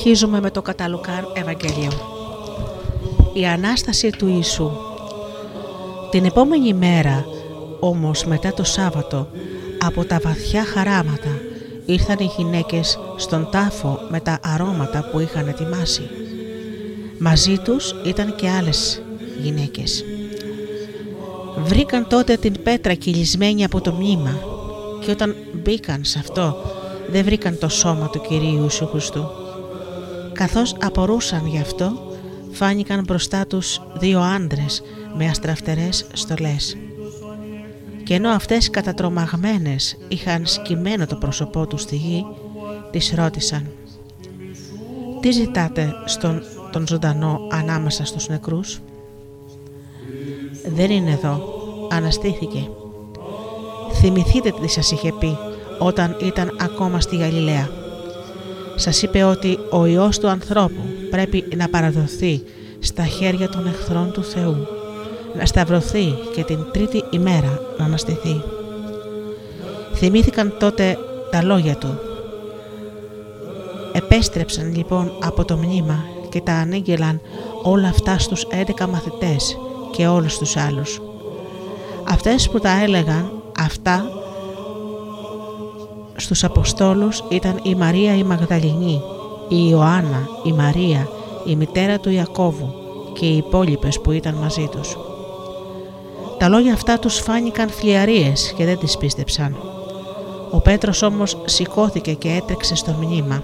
Συνεχίζουμε 0.00 0.40
με 0.40 0.50
το 0.50 0.62
Καταλουκάν 0.62 1.32
Ευαγγέλιο. 1.32 1.90
Η 3.32 3.46
Ανάσταση 3.46 4.10
του 4.10 4.26
Ιησού 4.26 4.70
Την 6.10 6.24
επόμενη 6.24 6.74
μέρα, 6.74 7.24
όμως 7.80 8.24
μετά 8.24 8.52
το 8.52 8.64
Σάββατο, 8.64 9.28
από 9.78 10.04
τα 10.04 10.20
βαθιά 10.22 10.64
χαράματα 10.64 11.40
ήρθαν 11.86 12.16
οι 12.18 12.30
γυναίκες 12.36 12.98
στον 13.16 13.48
τάφο 13.50 13.98
με 14.10 14.20
τα 14.20 14.38
αρώματα 14.42 15.08
που 15.10 15.18
είχαν 15.18 15.48
ετοιμάσει. 15.48 16.02
Μαζί 17.18 17.58
τους 17.58 17.94
ήταν 18.04 18.34
και 18.36 18.48
άλλες 18.48 19.02
γυναίκες. 19.42 20.04
Βρήκαν 21.56 22.06
τότε 22.08 22.36
την 22.36 22.62
πέτρα 22.62 22.94
κυλισμένη 22.94 23.64
από 23.64 23.80
το 23.80 23.92
μνήμα 23.92 24.38
και 25.04 25.10
όταν 25.10 25.34
μπήκαν 25.52 26.04
σε 26.04 26.18
αυτό 26.18 26.56
δεν 27.10 27.24
βρήκαν 27.24 27.58
το 27.58 27.68
σώμα 27.68 28.08
του 28.08 28.20
Κυρίου 28.20 28.62
Ιησού 28.62 28.86
Χριστού. 28.86 29.48
Καθώς 30.40 30.76
απορούσαν 30.80 31.46
γι' 31.46 31.58
αυτό, 31.58 31.92
φάνηκαν 32.50 33.04
μπροστά 33.04 33.46
τους 33.46 33.80
δύο 33.94 34.20
άντρες 34.20 34.82
με 35.16 35.26
αστραφτερές 35.26 36.06
στολές. 36.12 36.76
Και 38.04 38.14
ενώ 38.14 38.28
αυτές 38.28 38.70
κατατρομαγμένες 38.70 39.96
είχαν 40.08 40.46
σκυμμένο 40.46 41.06
το 41.06 41.16
πρόσωπό 41.16 41.66
τους 41.66 41.82
στη 41.82 41.96
γη, 41.96 42.26
τις 42.90 43.12
ρώτησαν 43.14 43.66
«Τι 45.20 45.30
ζητάτε 45.30 45.92
στον 46.04 46.42
τον 46.72 46.86
ζωντανό 46.86 47.40
ανάμεσα 47.50 48.04
στους 48.04 48.28
νεκρούς» 48.28 48.80
«Δεν 50.74 50.90
είναι 50.90 51.10
εδώ, 51.10 51.42
αναστήθηκε». 51.90 52.68
Θυμηθείτε 53.92 54.52
τι 54.60 54.68
σας 54.68 54.90
είχε 54.90 55.12
πει 55.12 55.36
όταν 55.78 56.16
ήταν 56.20 56.56
ακόμα 56.60 57.00
στη 57.00 57.16
Γαλιλαία 57.16 57.79
σας 58.80 59.02
είπε 59.02 59.22
ότι 59.22 59.58
ο 59.70 59.86
Υιός 59.86 60.18
του 60.18 60.28
ανθρώπου 60.28 60.80
πρέπει 61.10 61.44
να 61.56 61.68
παραδοθεί 61.68 62.42
στα 62.78 63.04
χέρια 63.04 63.48
των 63.48 63.66
εχθρών 63.66 64.12
του 64.12 64.24
Θεού, 64.24 64.66
να 65.36 65.46
σταυρωθεί 65.46 66.14
και 66.34 66.44
την 66.44 66.58
τρίτη 66.72 67.04
ημέρα 67.10 67.60
να 67.78 67.84
αναστηθεί. 67.84 68.42
Θυμήθηκαν 69.94 70.54
τότε 70.58 70.98
τα 71.30 71.42
λόγια 71.42 71.76
του. 71.76 71.98
Επέστρεψαν 73.92 74.74
λοιπόν 74.76 75.12
από 75.22 75.44
το 75.44 75.56
μνήμα 75.56 76.04
και 76.28 76.40
τα 76.40 76.52
ανήγγελαν 76.52 77.20
όλα 77.62 77.88
αυτά 77.88 78.18
στους 78.18 78.46
11 78.80 78.86
μαθητές 78.88 79.56
και 79.92 80.06
όλους 80.06 80.38
τους 80.38 80.56
άλλους. 80.56 81.00
Αυτές 82.08 82.48
που 82.48 82.58
τα 82.58 82.82
έλεγαν 82.82 83.30
αυτά 83.58 84.19
στους 86.22 86.44
Αποστόλους 86.44 87.24
ήταν 87.28 87.60
η 87.62 87.74
Μαρία 87.74 88.16
η 88.16 88.22
Μαγδαληνή, 88.22 89.02
η 89.48 89.66
Ιωάννα, 89.70 90.28
η 90.44 90.52
Μαρία, 90.52 91.08
η 91.46 91.56
μητέρα 91.56 91.98
του 91.98 92.10
Ιακώβου 92.10 92.74
και 93.12 93.26
οι 93.26 93.36
υπόλοιπες 93.36 94.00
που 94.00 94.12
ήταν 94.12 94.34
μαζί 94.34 94.68
τους. 94.70 94.96
Τα 96.38 96.48
λόγια 96.48 96.72
αυτά 96.72 96.98
τους 96.98 97.18
φάνηκαν 97.18 97.68
φλιαρίες 97.70 98.54
και 98.56 98.64
δεν 98.64 98.78
τις 98.78 98.96
πίστεψαν. 98.96 99.56
Ο 100.50 100.60
Πέτρος 100.60 101.02
όμως 101.02 101.36
σηκώθηκε 101.44 102.12
και 102.12 102.28
έτρεξε 102.28 102.74
στο 102.74 102.92
μνήμα. 103.00 103.42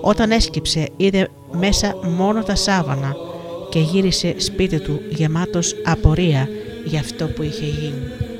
Όταν 0.00 0.30
έσκυψε 0.30 0.88
είδε 0.96 1.28
μέσα 1.52 1.96
μόνο 2.16 2.42
τα 2.42 2.54
σάβανα 2.54 3.16
και 3.70 3.78
γύρισε 3.78 4.34
σπίτι 4.36 4.80
του 4.80 5.00
γεμάτος 5.10 5.74
απορία 5.84 6.48
για 6.84 7.00
αυτό 7.00 7.26
που 7.26 7.42
είχε 7.42 7.64
γίνει. 7.64 8.31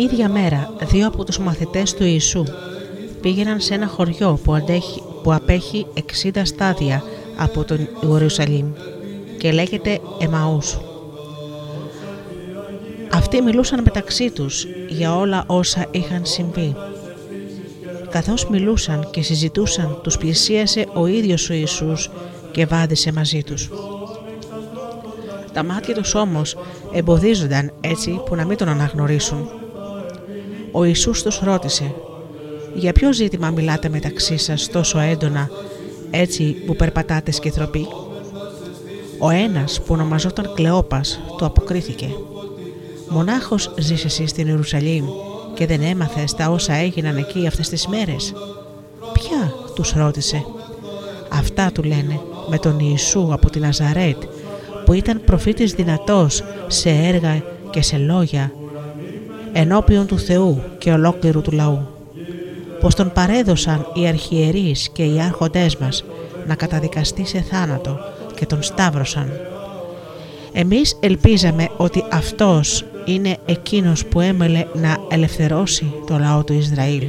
Ίδια 0.00 0.28
μέρα 0.28 0.72
δύο 0.82 1.06
από 1.06 1.24
τους 1.24 1.38
μαθητές 1.38 1.94
του 1.94 2.04
Ιησού 2.04 2.44
πήγαιναν 3.20 3.60
σε 3.60 3.74
ένα 3.74 3.86
χωριό 3.86 4.40
που, 4.44 4.54
αντέχει, 4.54 5.02
που 5.22 5.32
απέχει 5.32 5.86
60 6.22 6.40
στάδια 6.42 7.02
από 7.36 7.64
τον 7.64 7.88
Ιερουσαλήμ 8.02 8.72
και 9.38 9.52
λέγεται 9.52 10.00
Εμαούς. 10.18 10.78
Αυτοί 13.12 13.42
μιλούσαν 13.42 13.82
μεταξύ 13.82 14.30
τους 14.30 14.66
για 14.88 15.16
όλα 15.16 15.44
όσα 15.46 15.86
είχαν 15.90 16.26
συμβεί. 16.26 16.76
Καθώς 18.10 18.48
μιλούσαν 18.48 19.08
και 19.10 19.22
συζητούσαν, 19.22 20.00
τους 20.02 20.16
πλησίασε 20.16 20.86
ο 20.94 21.06
ίδιος 21.06 21.50
ο 21.50 21.52
Ιησούς 21.52 22.10
και 22.50 22.66
βάδισε 22.66 23.12
μαζί 23.12 23.42
τους. 23.42 23.70
Τα 25.52 25.64
μάτια 25.64 25.94
τους 25.94 26.14
όμως 26.14 26.56
εμποδίζονταν 26.92 27.72
έτσι 27.80 28.20
που 28.24 28.34
να 28.34 28.44
μην 28.44 28.56
τον 28.56 28.68
αναγνωρίσουν. 28.68 29.59
Ο 30.72 30.84
Ιησούς 30.84 31.22
τους 31.22 31.38
ρώτησε 31.38 31.94
«Για 32.74 32.92
ποιο 32.92 33.12
ζήτημα 33.12 33.50
μιλάτε 33.50 33.88
μεταξύ 33.88 34.36
σας 34.36 34.68
τόσο 34.68 34.98
έντονα, 34.98 35.50
έτσι 36.10 36.44
που 36.66 36.76
περπατάτε 36.76 37.30
σκεθροπή» 37.30 37.86
Ο 39.18 39.30
ένας 39.30 39.80
που 39.80 39.94
ονομαζόταν 39.94 40.52
Κλεόπας 40.54 41.20
του 41.36 41.44
αποκρίθηκε 41.44 42.08
«Μονάχος 43.08 43.74
ζεις 43.78 44.04
εσύ 44.04 44.26
στην 44.26 44.46
Ιερουσαλήμ 44.46 45.04
και 45.54 45.66
δεν 45.66 45.82
έμαθες 45.82 46.34
τα 46.34 46.50
όσα 46.50 46.74
έγιναν 46.74 47.16
εκεί 47.16 47.46
αυτές 47.46 47.68
τις 47.68 47.86
μέρες» 47.86 48.32
«Ποια» 49.12 49.52
τους 49.74 49.92
ρώτησε. 49.92 50.44
«Αυτά 51.32 51.72
του 51.72 51.82
λένε 51.82 52.20
με 52.48 52.58
τον 52.58 52.78
Ιησού 52.78 53.28
από 53.32 53.50
την 53.50 53.60
Ναζαρέτ 53.60 54.22
που 54.84 54.92
ήταν 54.92 55.22
προφήτης 55.24 55.72
δυνατός 55.72 56.42
σε 56.66 56.90
έργα 56.90 57.42
και 57.70 57.82
σε 57.82 57.96
λόγια 57.96 58.52
ενώπιον 59.52 60.06
του 60.06 60.18
Θεού 60.18 60.62
και 60.78 60.92
ολόκληρου 60.92 61.40
του 61.40 61.52
λαού. 61.52 61.86
Πως 62.80 62.94
τον 62.94 63.12
παρέδωσαν 63.12 63.86
οι 63.94 64.06
αρχιερείς 64.06 64.88
και 64.92 65.02
οι 65.02 65.20
άρχοντές 65.20 65.76
μας 65.76 66.04
να 66.46 66.54
καταδικαστεί 66.54 67.26
σε 67.26 67.40
θάνατο 67.50 67.98
και 68.34 68.46
τον 68.46 68.62
σταύρωσαν. 68.62 69.30
Εμείς 70.52 70.96
ελπίζαμε 71.00 71.68
ότι 71.76 72.04
αυτός 72.10 72.84
είναι 73.04 73.36
εκείνος 73.44 74.06
που 74.06 74.20
έμελε 74.20 74.66
να 74.74 74.96
ελευθερώσει 75.10 75.92
το 76.06 76.18
λαό 76.18 76.44
του 76.44 76.52
Ισραήλ. 76.52 77.04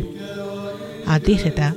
Αντίθετα, 1.15 1.75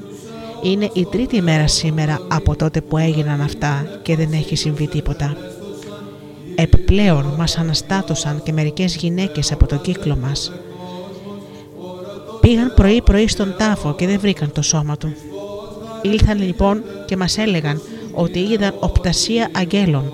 είναι 0.62 0.90
η 0.92 1.04
τρίτη 1.04 1.42
μέρα 1.42 1.66
σήμερα 1.66 2.18
από 2.28 2.56
τότε 2.56 2.80
που 2.80 2.98
έγιναν 2.98 3.40
αυτά 3.40 3.86
και 4.02 4.16
δεν 4.16 4.32
έχει 4.32 4.56
συμβεί 4.56 4.86
τίποτα. 4.86 5.36
Επιπλέον 6.54 7.34
μας 7.38 7.58
αναστάτωσαν 7.58 8.42
και 8.42 8.52
μερικές 8.52 8.96
γυναίκες 8.96 9.52
από 9.52 9.66
το 9.66 9.76
κύκλο 9.76 10.16
μας. 10.16 10.52
Πήγαν 12.40 12.74
πρωί-πρωί 12.74 13.28
στον 13.28 13.54
τάφο 13.58 13.94
και 13.94 14.06
δεν 14.06 14.20
βρήκαν 14.20 14.52
το 14.52 14.62
σώμα 14.62 14.96
του. 14.96 15.14
Ήλθαν 16.02 16.42
λοιπόν 16.42 16.82
και 17.06 17.16
μας 17.16 17.38
έλεγαν 17.38 17.80
ότι 18.14 18.38
είδαν 18.38 18.74
οπτασία 18.80 19.50
αγγέλων, 19.52 20.12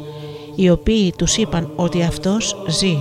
οι 0.55 0.71
οποίοι 0.71 1.13
τους 1.17 1.37
είπαν 1.37 1.73
ότι 1.77 2.03
αυτός 2.03 2.57
ζει. 2.69 2.99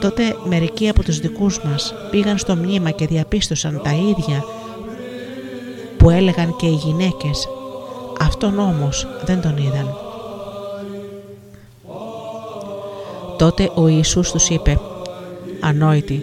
Τότε 0.00 0.36
μερικοί 0.44 0.88
από 0.88 1.02
τους 1.02 1.18
δικούς 1.18 1.60
μας 1.64 1.94
πήγαν 2.10 2.38
στο 2.38 2.56
μνήμα 2.56 2.90
και 2.90 3.06
διαπίστωσαν 3.06 3.80
τα 3.84 3.90
ίδια 3.90 4.44
που 5.96 6.10
έλεγαν 6.10 6.56
και 6.56 6.66
οι 6.66 6.74
γυναίκες. 6.84 7.48
Αυτόν 8.20 8.58
όμως 8.58 9.06
δεν 9.24 9.40
τον 9.40 9.56
είδαν. 9.56 10.09
Τότε 13.40 13.70
ο 13.74 13.88
Ιησούς 13.88 14.30
τους 14.30 14.48
είπε 14.48 14.80
«Ανόητοι, 15.60 16.22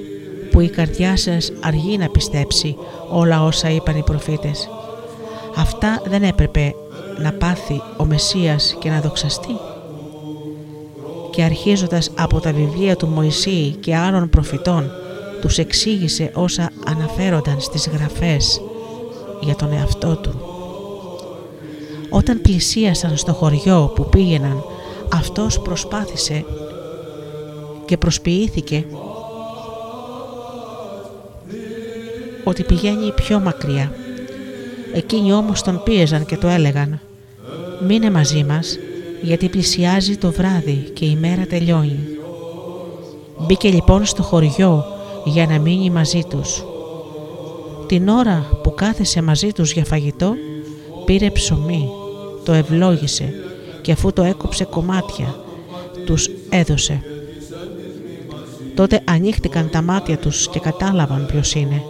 που 0.52 0.60
η 0.60 0.70
καρδιά 0.70 1.18
σας 1.18 1.52
αργεί 1.62 1.98
να 1.98 2.10
πιστέψει 2.10 2.76
όλα 3.12 3.44
όσα 3.44 3.70
είπαν 3.70 3.98
οι 3.98 4.04
προφήτες. 4.04 4.70
Αυτά 5.56 6.02
δεν 6.06 6.24
έπρεπε 6.24 6.74
να 7.22 7.32
πάθει 7.32 7.82
ο 7.98 8.06
Μεσσίας 8.06 8.76
και 8.80 8.90
να 8.90 9.02
δοξαστεί» 9.02 9.56
και 11.32 11.44
αρχίζοντας 11.44 12.12
από 12.18 12.40
τα 12.40 12.52
βιβλία 12.52 12.96
του 12.96 13.08
Μωυσή 13.08 13.76
και 13.80 13.96
άλλων 13.96 14.30
προφητών 14.30 14.92
τους 15.42 15.58
εξήγησε 15.58 16.32
όσα 16.34 16.72
αναφέρονταν 16.86 17.60
στις 17.60 17.88
γραφές 17.88 18.62
για 19.42 19.56
τον 19.56 19.74
εαυτό 19.74 20.16
του. 20.16 20.42
Όταν 22.10 22.42
πλησίασαν 22.42 23.18
στο 23.18 23.34
χωριό 23.34 23.92
που 23.96 24.06
πήγαιναν 24.10 24.64
αυτός 25.14 25.60
προσπάθησε 25.60 26.46
και 27.88 27.98
προσποιήθηκε 27.98 28.86
ότι 32.44 32.64
πηγαίνει 32.64 33.12
πιο 33.12 33.40
μακριά. 33.40 33.92
Εκείνοι 34.94 35.34
όμως 35.34 35.62
τον 35.62 35.82
πίεζαν 35.84 36.26
και 36.26 36.38
το 36.38 36.48
έλεγαν 36.48 37.00
«Μείνε 37.88 38.12
μαζί 38.12 38.44
μας 38.44 38.78
γιατί 39.22 39.50
πλησιάζει 39.50 40.18
το 40.18 40.32
βράδυ 40.32 40.92
και 40.94 41.06
η 41.06 41.16
μέρα 41.16 41.46
τελειώνει. 41.46 42.00
Μπήκε 43.38 43.70
λοιπόν 43.70 44.06
στο 44.06 44.24
χωριό 44.24 44.86
για 45.26 45.46
να 45.46 45.60
μείνει 45.60 45.90
μαζί 45.90 46.22
τους. 46.30 46.64
Την 47.88 48.08
ώρα 48.08 48.60
που 48.64 48.74
κάθεσε 48.74 49.22
μαζί 49.22 49.52
τους 49.52 49.72
για 49.72 49.86
φαγητό, 49.86 50.34
πήρε 51.06 51.30
ψωμί, 51.30 51.90
το 52.46 52.54
ευλόγησε 52.54 53.34
και 53.82 53.92
αφού 53.92 54.14
το 54.14 54.24
έκοψε 54.24 54.64
κομμάτια, 54.64 55.36
τους 56.06 56.30
έδωσε. 56.50 57.17
Τότε 58.78 59.02
ανοίχτηκαν 59.04 59.70
τα 59.70 59.82
μάτια 59.82 60.18
τους 60.18 60.50
και 60.50 60.60
κατάλαβαν 60.60 61.26
ποιος 61.26 61.54
είναι. 61.54 61.82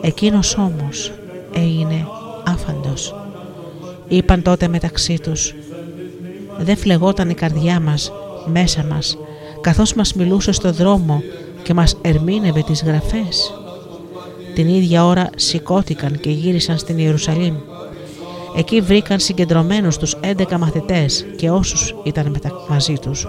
Εκείνος 0.00 0.56
όμως 0.56 1.12
έγινε 1.54 2.06
άφαντος. 2.44 3.14
Είπαν 4.08 4.42
τότε 4.42 4.68
μεταξύ 4.68 5.18
τους 5.18 5.54
δεν 6.58 6.76
φλεγόταν 6.76 7.30
η 7.30 7.34
καρδιά 7.34 7.80
μας 7.80 8.12
μέσα 8.46 8.84
μας 8.84 9.18
καθώς 9.60 9.94
μας 9.94 10.14
μιλούσε 10.14 10.52
στο 10.52 10.72
δρόμο 10.72 11.22
και 11.62 11.74
μας 11.74 11.96
ερμήνευε 12.02 12.62
τις 12.62 12.82
γραφές. 12.82 13.52
Την 14.54 14.68
ίδια 14.68 15.04
ώρα 15.04 15.30
σηκώθηκαν 15.36 16.20
και 16.20 16.30
γύρισαν 16.30 16.78
στην 16.78 16.98
Ιερουσαλήμ. 16.98 17.54
Εκεί 18.56 18.80
βρήκαν 18.80 19.18
συγκεντρωμένους 19.18 19.96
τους 19.96 20.16
11 20.20 20.58
μαθητές 20.58 21.26
και 21.36 21.50
όσους 21.50 21.94
ήταν 22.04 22.40
μαζί 22.68 22.92
τους 22.92 23.26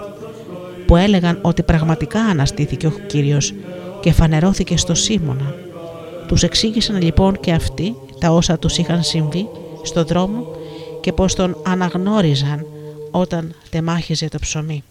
που 0.90 0.96
έλεγαν 0.96 1.38
ότι 1.42 1.62
πραγματικά 1.62 2.20
αναστήθηκε 2.20 2.86
ο 2.86 2.92
Κύριος 3.06 3.54
και 4.00 4.12
φανερώθηκε 4.12 4.76
στο 4.76 4.94
Σίμωνα. 4.94 5.54
Τους 6.26 6.42
εξήγησαν 6.42 7.02
λοιπόν 7.02 7.40
και 7.40 7.52
αυτοί 7.52 7.94
τα 8.20 8.30
όσα 8.30 8.58
τους 8.58 8.78
είχαν 8.78 9.02
συμβεί 9.02 9.48
στο 9.82 10.04
δρόμο 10.04 10.46
και 11.00 11.12
πως 11.12 11.34
τον 11.34 11.56
αναγνώριζαν 11.66 12.66
όταν 13.10 13.54
τεμάχιζε 13.70 14.28
το 14.28 14.38
ψωμί. 14.38 14.84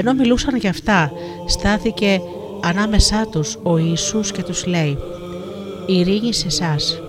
Ενώ 0.00 0.14
μιλούσαν 0.14 0.56
για 0.56 0.70
αυτά, 0.70 1.12
στάθηκε 1.46 2.20
ανάμεσά 2.60 3.26
τους 3.26 3.58
ο 3.62 3.78
Ιησούς 3.78 4.32
και 4.32 4.42
τους 4.42 4.66
λέει 4.66 4.98
«Ειρήνη 5.86 6.34
σε 6.34 6.46
εσάς». 6.46 7.00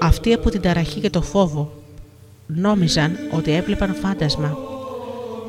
Αυτοί 0.00 0.32
από 0.32 0.50
την 0.50 0.60
ταραχή 0.60 1.00
και 1.00 1.10
το 1.10 1.22
φόβο 1.22 1.72
νόμιζαν 2.46 3.16
ότι 3.36 3.52
έβλεπαν 3.52 3.94
φάντασμα. 3.94 4.58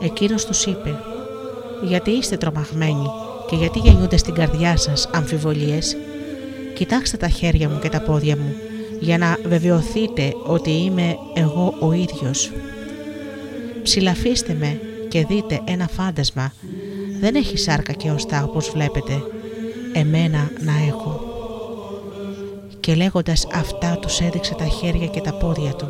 Εκείνος 0.01 0.45
τους 0.45 0.66
είπε 0.66 0.99
«Γιατί 1.84 2.12
είστε 2.12 2.38
τρομαγμένοι 2.38 3.10
και 3.49 3.55
γιατί 3.55 3.80
γεννιούνται 3.80 4.18
στην 4.18 4.34
καρδιά 4.34 4.78
σας 4.78 5.10
αμφιβολίες; 5.14 5.97
Κοιτάξτε 6.76 7.18
τα 7.18 7.28
χέρια 7.28 7.70
μου 7.70 7.80
και 7.80 7.89
τα 7.89 8.01
πόδια 8.01 8.38
μου 8.38 8.55
για 8.99 9.18
να 9.18 9.38
βεβαιωθείτε 9.45 10.34
ότι 10.45 10.72
είμαι 10.72 11.18
εγώ 11.34 11.74
ο 11.80 11.91
ίδιος. 11.91 12.51
Ψηλαφίστε 13.84 14.55
με 14.60 14.80
και 15.10 15.26
δείτε 15.26 15.62
ένα 15.66 15.88
φάντασμα. 15.88 16.53
Δεν 17.20 17.36
έχει 17.36 17.58
σάρκα 17.58 17.93
και 17.93 18.10
οστά 18.10 18.43
όπως 18.43 18.70
βλέπετε. 18.70 19.14
Εμένα 19.93 20.51
να 20.60 20.74
έχω. 20.88 21.22
Και 22.80 22.95
λέγοντας 22.95 23.47
αυτά 23.53 23.97
τους 23.97 24.20
έδειξε 24.20 24.53
τα 24.53 24.66
χέρια 24.66 25.08
και 25.08 25.22
τα 25.22 25.34
πόδια 25.34 25.74
του. 25.74 25.88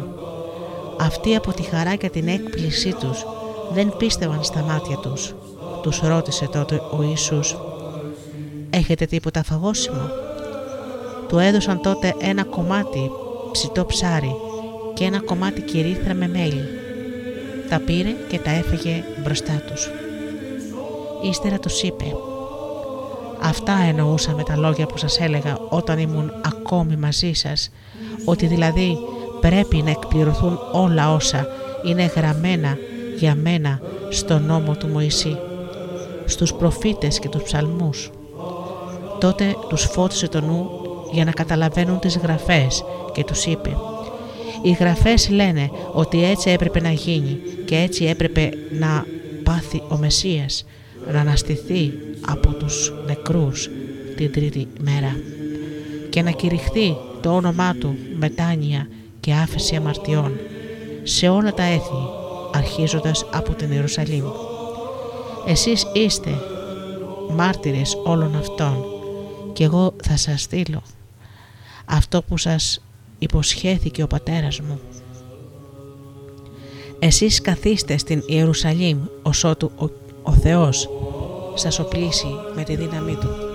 Αυτοί 0.99 1.35
από 1.35 1.53
τη 1.53 1.61
χαρά 1.61 1.95
και 1.95 2.09
την 2.09 2.27
έκπλησή 2.27 2.93
τους 2.93 3.25
δεν 3.73 3.93
πίστευαν 3.97 4.43
στα 4.43 4.61
μάτια 4.61 4.95
τους. 4.95 5.35
Τους 5.81 5.99
ρώτησε 5.99 6.45
τότε 6.51 6.81
ο 6.97 7.03
Ιησούς 7.03 7.57
«Έχετε 8.69 9.05
τίποτα 9.05 9.43
φαγόσιμο» 9.43 10.09
Του 11.27 11.37
έδωσαν 11.37 11.81
τότε 11.81 12.13
ένα 12.19 12.43
κομμάτι 12.43 13.11
ψητό 13.51 13.85
ψάρι 13.85 14.35
και 14.93 15.03
ένα 15.03 15.19
κομμάτι 15.19 15.61
κυρίθρα 15.61 16.13
με 16.13 16.27
μέλι. 16.27 16.86
Τα 17.69 17.79
πήρε 17.79 18.09
και 18.29 18.39
τα 18.39 18.51
έφεγε 18.51 19.03
μπροστά 19.23 19.61
τους. 19.67 19.89
Ύστερα 21.23 21.59
τους 21.59 21.81
είπε 21.81 22.05
«Αυτά 23.41 23.73
εννοούσα 23.87 24.33
με 24.35 24.43
τα 24.43 24.55
λόγια 24.55 24.85
που 24.85 24.97
σας 24.97 25.19
έλεγα 25.19 25.57
όταν 25.69 25.99
ήμουν 25.99 26.31
ακόμη 26.45 26.95
μαζί 26.95 27.33
σας, 27.33 27.71
ότι 28.25 28.45
δηλαδή 28.45 28.97
πρέπει 29.39 29.77
να 29.77 29.89
εκπληρωθούν 29.89 30.59
όλα 30.71 31.13
όσα 31.13 31.47
είναι 31.85 32.11
γραμμένα 32.15 32.77
για 33.17 33.35
μένα 33.35 33.79
στο 34.09 34.39
νόμο 34.39 34.75
του 34.75 34.87
Μωυσή, 34.87 35.37
στους 36.25 36.53
προφήτες 36.53 37.19
και 37.19 37.29
τους 37.29 37.43
ψαλμούς. 37.43 38.11
Τότε 39.19 39.55
τους 39.69 39.83
φώτισε 39.83 40.27
το 40.27 40.41
νου 40.41 40.69
για 41.11 41.25
να 41.25 41.31
καταλαβαίνουν 41.31 41.99
τις 41.99 42.17
γραφές 42.17 42.83
και 43.13 43.23
τους 43.23 43.45
είπε 43.45 43.77
«Οι 44.61 44.71
γραφές 44.71 45.29
λένε 45.29 45.69
ότι 45.93 46.23
έτσι 46.23 46.49
έπρεπε 46.49 46.81
να 46.81 46.91
γίνει 46.91 47.39
και 47.65 47.75
έτσι 47.75 48.05
έπρεπε 48.05 48.49
να 48.79 49.05
πάθει 49.43 49.81
ο 49.89 49.97
Μεσσίας, 49.97 50.65
να 51.11 51.19
αναστηθεί 51.19 51.93
από 52.27 52.53
τους 52.53 52.93
νεκρούς 53.05 53.69
την 54.15 54.31
τρίτη 54.31 54.67
μέρα 54.79 55.15
και 56.09 56.21
να 56.21 56.31
κηρυχθεί 56.31 56.95
το 57.21 57.35
όνομά 57.35 57.75
του 57.75 57.95
μετάνοια 58.19 58.87
και 59.19 59.33
άφεση 59.33 59.75
αμαρτιών 59.75 60.31
σε 61.03 61.27
όλα 61.27 61.53
τα 61.53 61.63
έθνη 61.63 62.09
αρχίζοντας 62.53 63.25
από 63.31 63.53
την 63.53 63.71
Ιερουσαλήμ. 63.71 64.25
Εσείς 65.47 65.85
είστε 65.93 66.29
μάρτυρες 67.35 67.97
όλων 68.03 68.35
αυτών 68.35 68.85
και 69.53 69.63
εγώ 69.63 69.93
θα 70.03 70.17
σας 70.17 70.41
στείλω 70.41 70.81
αυτό 71.85 72.23
που 72.23 72.37
σας 72.37 72.81
υποσχέθηκε 73.19 74.03
ο 74.03 74.07
πατέρας 74.07 74.59
μου. 74.59 74.79
Εσείς 76.99 77.41
καθίστε 77.41 77.97
στην 77.97 78.23
Ιερουσαλήμ 78.27 78.99
ως 79.21 79.43
ότου 79.43 79.71
ο, 79.75 79.89
ο 80.23 80.33
Θεός 80.33 80.89
σας 81.53 81.79
οπλίσει 81.79 82.27
με 82.55 82.63
τη 82.63 82.75
δύναμή 82.75 83.15
Του. 83.15 83.46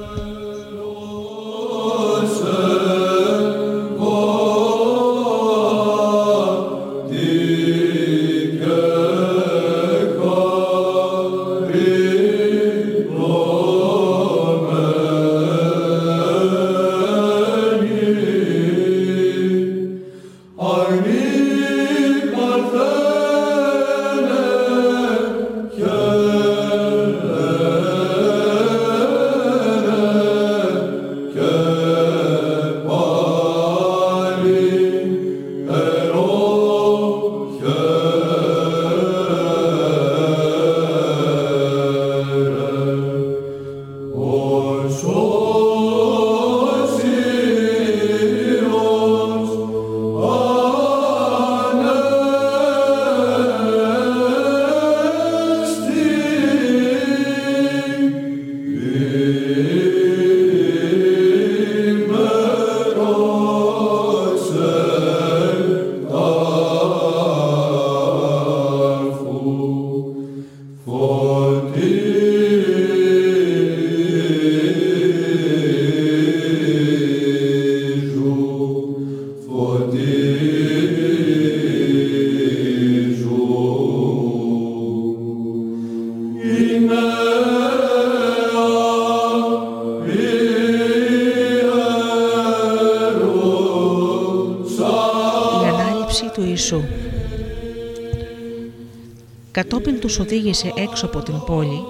Κατόπιν 99.82 100.00
τους 100.00 100.18
οδήγησε 100.18 100.72
έξω 100.76 101.06
από 101.06 101.18
την 101.18 101.34
πόλη 101.46 101.84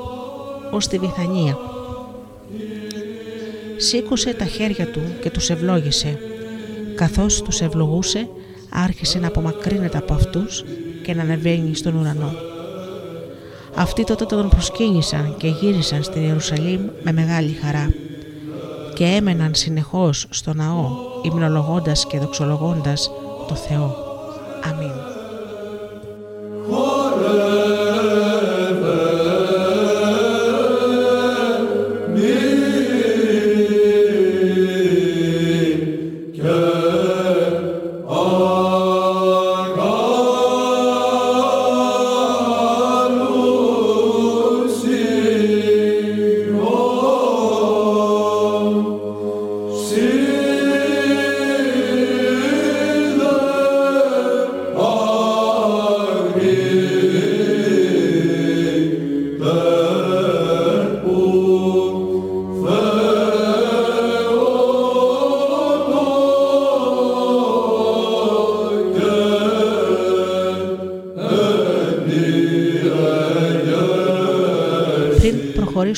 ως 0.70 0.86
τη 0.86 0.98
Βιθανία. 0.98 1.58
Σήκωσε 3.76 4.34
τα 4.34 4.44
χέρια 4.44 4.86
του 4.86 5.00
και 5.20 5.30
τους 5.30 5.50
ευλόγησε. 5.50 6.18
Καθώς 6.94 7.42
τους 7.42 7.60
ευλογούσε 7.60 8.28
άρχισε 8.70 9.18
να 9.18 9.26
απομακρύνεται 9.26 9.98
από 9.98 10.14
αυτούς 10.14 10.64
και 11.02 11.14
να 11.14 11.22
ανεβαίνει 11.22 11.74
στον 11.74 11.94
ουρανό. 11.94 12.32
Αυτοί 13.74 14.04
τότε 14.04 14.24
τον 14.24 14.48
προσκύνησαν 14.48 15.34
και 15.38 15.48
γύρισαν 15.48 16.02
στην 16.02 16.22
Ιερουσαλήμ 16.22 16.80
με 17.02 17.12
μεγάλη 17.12 17.52
χαρά 17.52 17.94
και 18.94 19.04
έμεναν 19.04 19.54
συνεχώς 19.54 20.26
στο 20.30 20.54
ναό 20.54 20.88
υμνολογώντας 21.22 22.06
και 22.06 22.18
δοξολογώντας 22.18 23.10
το 23.48 23.54
Θεό. 23.54 23.96
Αμήν. 24.64 24.91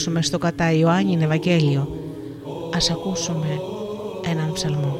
Προχωρήσουμε 0.04 0.22
στο 0.22 0.38
κατά 0.38 0.72
Ιωάννην 0.72 1.22
Ευαγγέλιο, 1.22 1.88
ας 2.74 2.90
ακούσουμε 2.90 3.60
έναν 4.30 4.52
ψαλμό. 4.52 4.93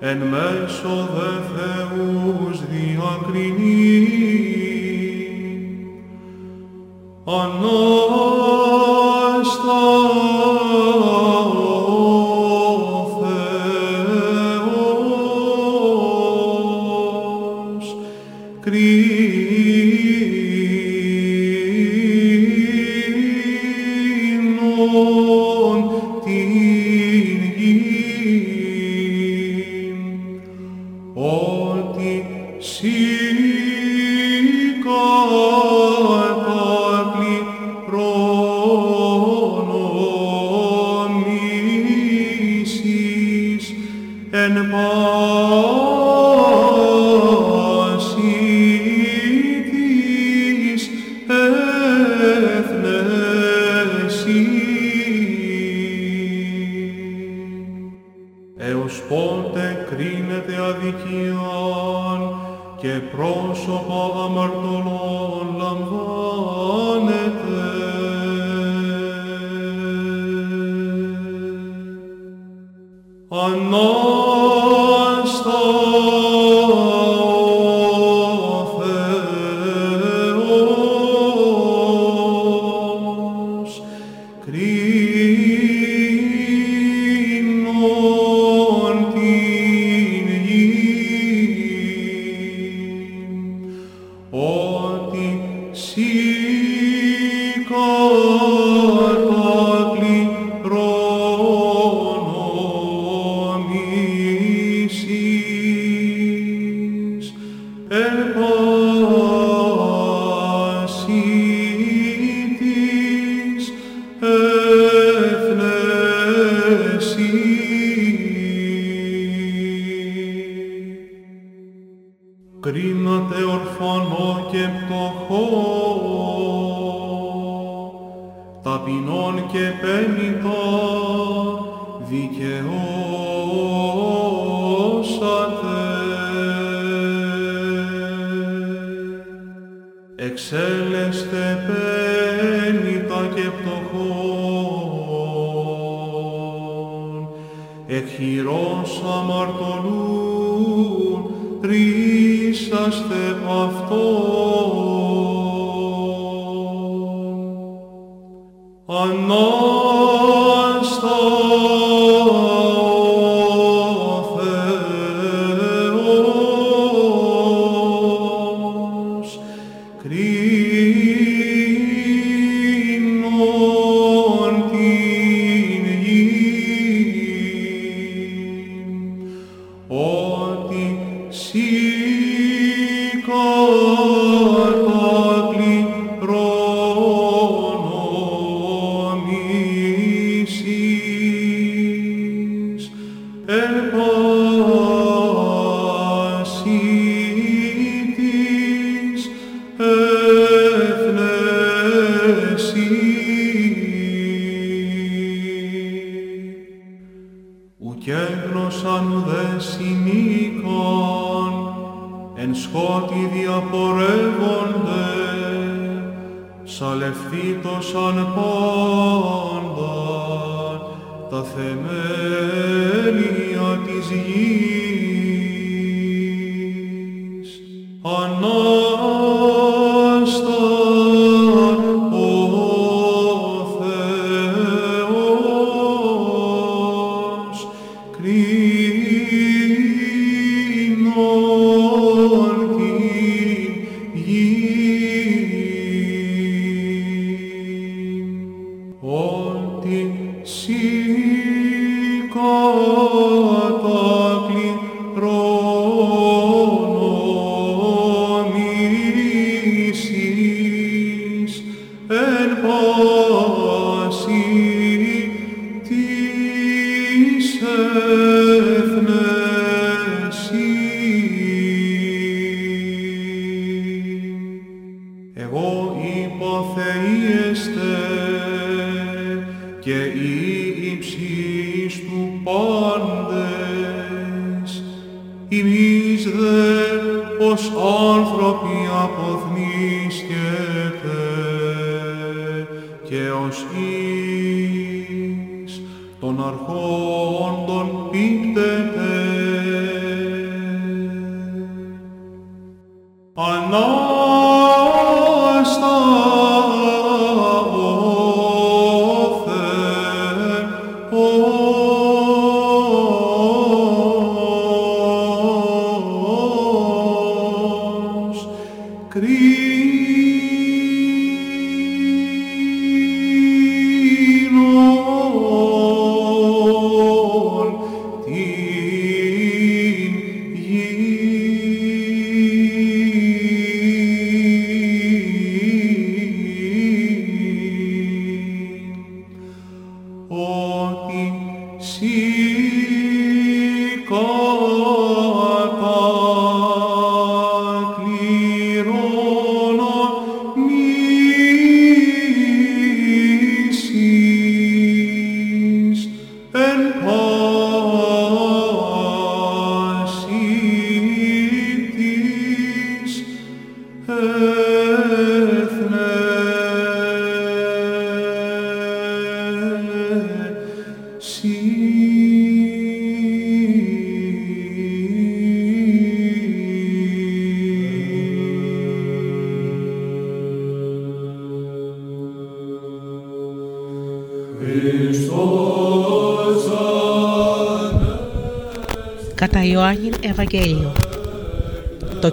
εν 0.00 0.16
μέσω 0.16 1.08
δε 1.14 1.30
Θεούς 1.54 2.60
διακρινεί. 2.70 4.08
Ανώ 7.24 8.03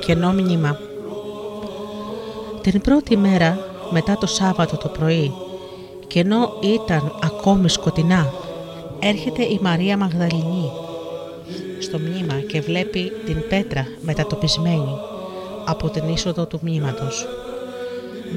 κενό 0.06 0.32
μνήμα 0.32 0.80
Την 2.62 2.82
πρώτη 2.82 3.18
μέρα 3.18 3.58
μετά 3.92 4.18
το 4.18 4.26
Σάββατο 4.26 4.78
το 4.78 4.88
πρωί 4.88 5.34
και 6.08 6.20
ενώ 6.20 6.54
ήταν 6.62 7.12
ακόμη 7.24 7.70
σκοτεινά 7.70 8.34
έρχεται 9.00 9.44
η 9.44 9.60
Μαρία 9.62 9.98
Μαγδαληνή 9.98 10.72
στο 11.80 12.00
μνήμα 12.00 12.40
και 12.48 12.62
βλέπει 12.62 13.12
την 13.26 13.44
πέτρα 13.50 13.88
μετατοπισμένη 14.02 14.98
από 15.66 15.90
την 15.90 16.10
είσοδο 16.10 16.46
του 16.46 16.60
μνήματος. 16.62 17.28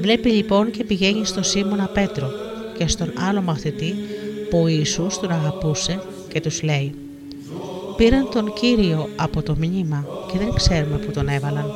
Βλέπει 0.01 0.29
λοιπόν 0.29 0.71
και 0.71 0.83
πηγαίνει 0.83 1.25
στο 1.25 1.43
Σίμωνα 1.43 1.89
Πέτρο 1.93 2.27
και 2.77 2.87
στον 2.87 3.13
άλλο 3.29 3.41
μαθητή 3.41 3.95
που 4.49 4.61
ο 4.61 4.67
Ιησούς 4.67 5.19
τον 5.19 5.31
αγαπούσε 5.31 6.01
και 6.27 6.41
τους 6.41 6.63
λέει 6.63 6.93
Πήραν 7.95 8.29
τον 8.31 8.53
Κύριο 8.53 9.09
από 9.15 9.41
το 9.41 9.55
μνήμα 9.57 10.07
και 10.31 10.37
δεν 10.37 10.53
ξέρουμε 10.53 10.97
που 10.97 11.11
τον 11.11 11.27
έβαλαν. 11.27 11.71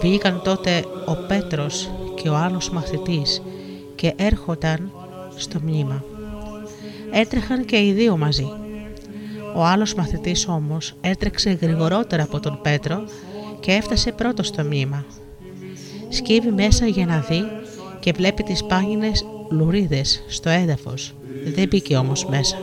Βγήκαν 0.00 0.40
τότε 0.44 0.84
ο 1.06 1.14
Πέτρος 1.28 1.90
και 2.14 2.28
ο 2.28 2.36
άλλος 2.36 2.70
μαθητής 2.70 3.42
και 3.94 4.12
έρχονταν 4.16 4.90
στο 5.36 5.58
μνήμα. 5.62 6.04
Έτρεχαν 7.10 7.64
και 7.64 7.76
οι 7.76 7.92
δύο 7.92 8.16
μαζί. 8.16 8.46
Ο 9.54 9.64
άλλος 9.64 9.94
μαθητής 9.94 10.48
όμως 10.48 10.94
έτρεξε 11.00 11.50
γρηγορότερα 11.50 12.22
από 12.22 12.40
τον 12.40 12.58
Πέτρο 12.62 13.04
και 13.60 13.72
έφτασε 13.72 14.12
πρώτος 14.12 14.46
στο 14.46 14.62
μνήμα. 14.62 15.04
Σκύβει 16.08 16.50
μέσα 16.50 16.86
για 16.86 17.06
να 17.06 17.18
δει 17.28 17.42
και 18.00 18.12
βλέπει 18.12 18.42
τις 18.42 18.64
πάγινες 18.64 19.24
λουρίδες 19.50 20.24
στο 20.28 20.48
έδαφος. 20.48 21.14
Δεν 21.54 21.68
μπήκε 21.68 21.96
όμως 21.96 22.26
μέσα. 22.26 22.56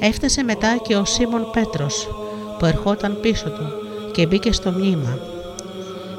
Έφτασε 0.00 0.42
μετά 0.42 0.76
και 0.82 0.96
ο 0.96 1.04
Σίμων 1.04 1.50
Πέτρος 1.52 2.08
που 2.58 2.64
ερχόταν 2.64 3.18
πίσω 3.20 3.44
του 3.44 3.72
και 4.12 4.26
μπήκε 4.26 4.52
στο 4.52 4.70
μνήμα. 4.70 5.18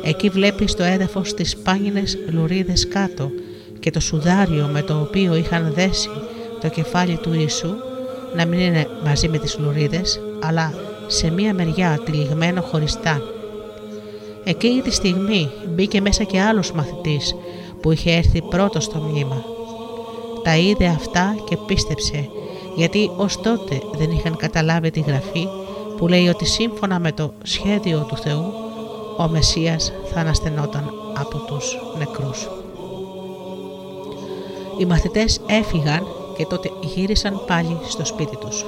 Εκεί 0.04 0.30
βλέπεις 0.30 0.72
στο 0.72 0.84
έδαφος 0.84 1.34
τις 1.34 1.58
πάνινες 1.58 2.18
λουρίδες 2.32 2.88
κάτω 2.88 3.32
και 3.80 3.92
το 3.92 4.00
σουδάριο 4.00 4.70
με 4.72 4.82
το 4.82 5.00
οποίο 5.00 5.36
είχαν 5.36 5.72
δέσει 5.76 6.10
το 6.62 6.68
κεφάλι 6.68 7.16
του 7.16 7.34
Ιησού 7.34 7.76
να 8.36 8.46
μην 8.46 8.60
είναι 8.60 8.88
μαζί 9.04 9.28
με 9.28 9.38
τις 9.38 9.58
λουρίδες 9.60 10.20
αλλά 10.44 10.74
σε 11.08 11.32
μία 11.32 11.54
μεριά 11.54 12.00
τυλιγμένο 12.06 12.62
χωριστά. 12.62 13.22
Εκείνη 14.44 14.82
τη 14.82 14.92
στιγμή 14.92 15.50
μπήκε 15.68 16.02
μέσα 16.02 16.24
και 16.24 16.42
άλλος 16.42 16.72
μαθητής 16.72 17.36
που 17.82 17.92
είχε 17.92 18.12
έρθει 18.12 18.42
πρώτος 18.42 18.84
στο 18.84 18.98
μνήμα. 18.98 19.44
Τα 20.44 20.58
είδε 20.58 20.86
αυτά 20.86 21.36
και 21.50 21.58
πίστεψε 21.68 22.30
γιατί 22.76 23.12
ως 23.18 23.42
τότε 23.42 23.82
δεν 23.98 24.12
είχαν 24.12 24.36
καταλάβει 24.36 24.92
τη 24.92 25.00
γραφή 25.00 25.48
που 25.98 26.08
λέει 26.08 26.28
ότι 26.28 26.45
σύμφωνα 26.45 27.00
με 27.00 27.12
το 27.12 27.34
σχέδιο 27.43 28.06
του 28.08 28.18
Θεού 28.18 28.54
ο 29.18 29.28
Μεσσίας 29.28 29.91
θα 30.14 30.20
αναστενόταν 30.20 30.93
από 31.18 31.38
τους 31.38 31.78
νεκρούς. 31.98 32.48
Οι 34.78 34.86
μαθητές 34.86 35.41
έφυγαν 35.45 36.08
και 36.38 36.45
τότε 36.45 36.72
γύρισαν 36.82 37.41
πάλι 37.48 37.78
στο 37.88 38.06
σπίτι 38.06 38.38
τους. 38.38 38.66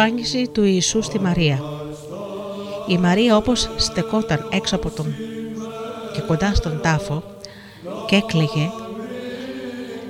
Εμφάνιση 0.00 0.48
του 0.52 0.64
Ιησού 0.64 1.02
στη 1.02 1.20
Μαρία. 1.20 1.60
Η 2.86 2.98
Μαρία 2.98 3.36
όπως 3.36 3.70
στεκόταν 3.76 4.48
έξω 4.52 4.76
από 4.76 4.90
τον 4.90 5.14
και 6.14 6.20
κοντά 6.20 6.54
στον 6.54 6.80
τάφο 6.82 7.22
και 8.06 8.16
έκλαιγε, 8.16 8.70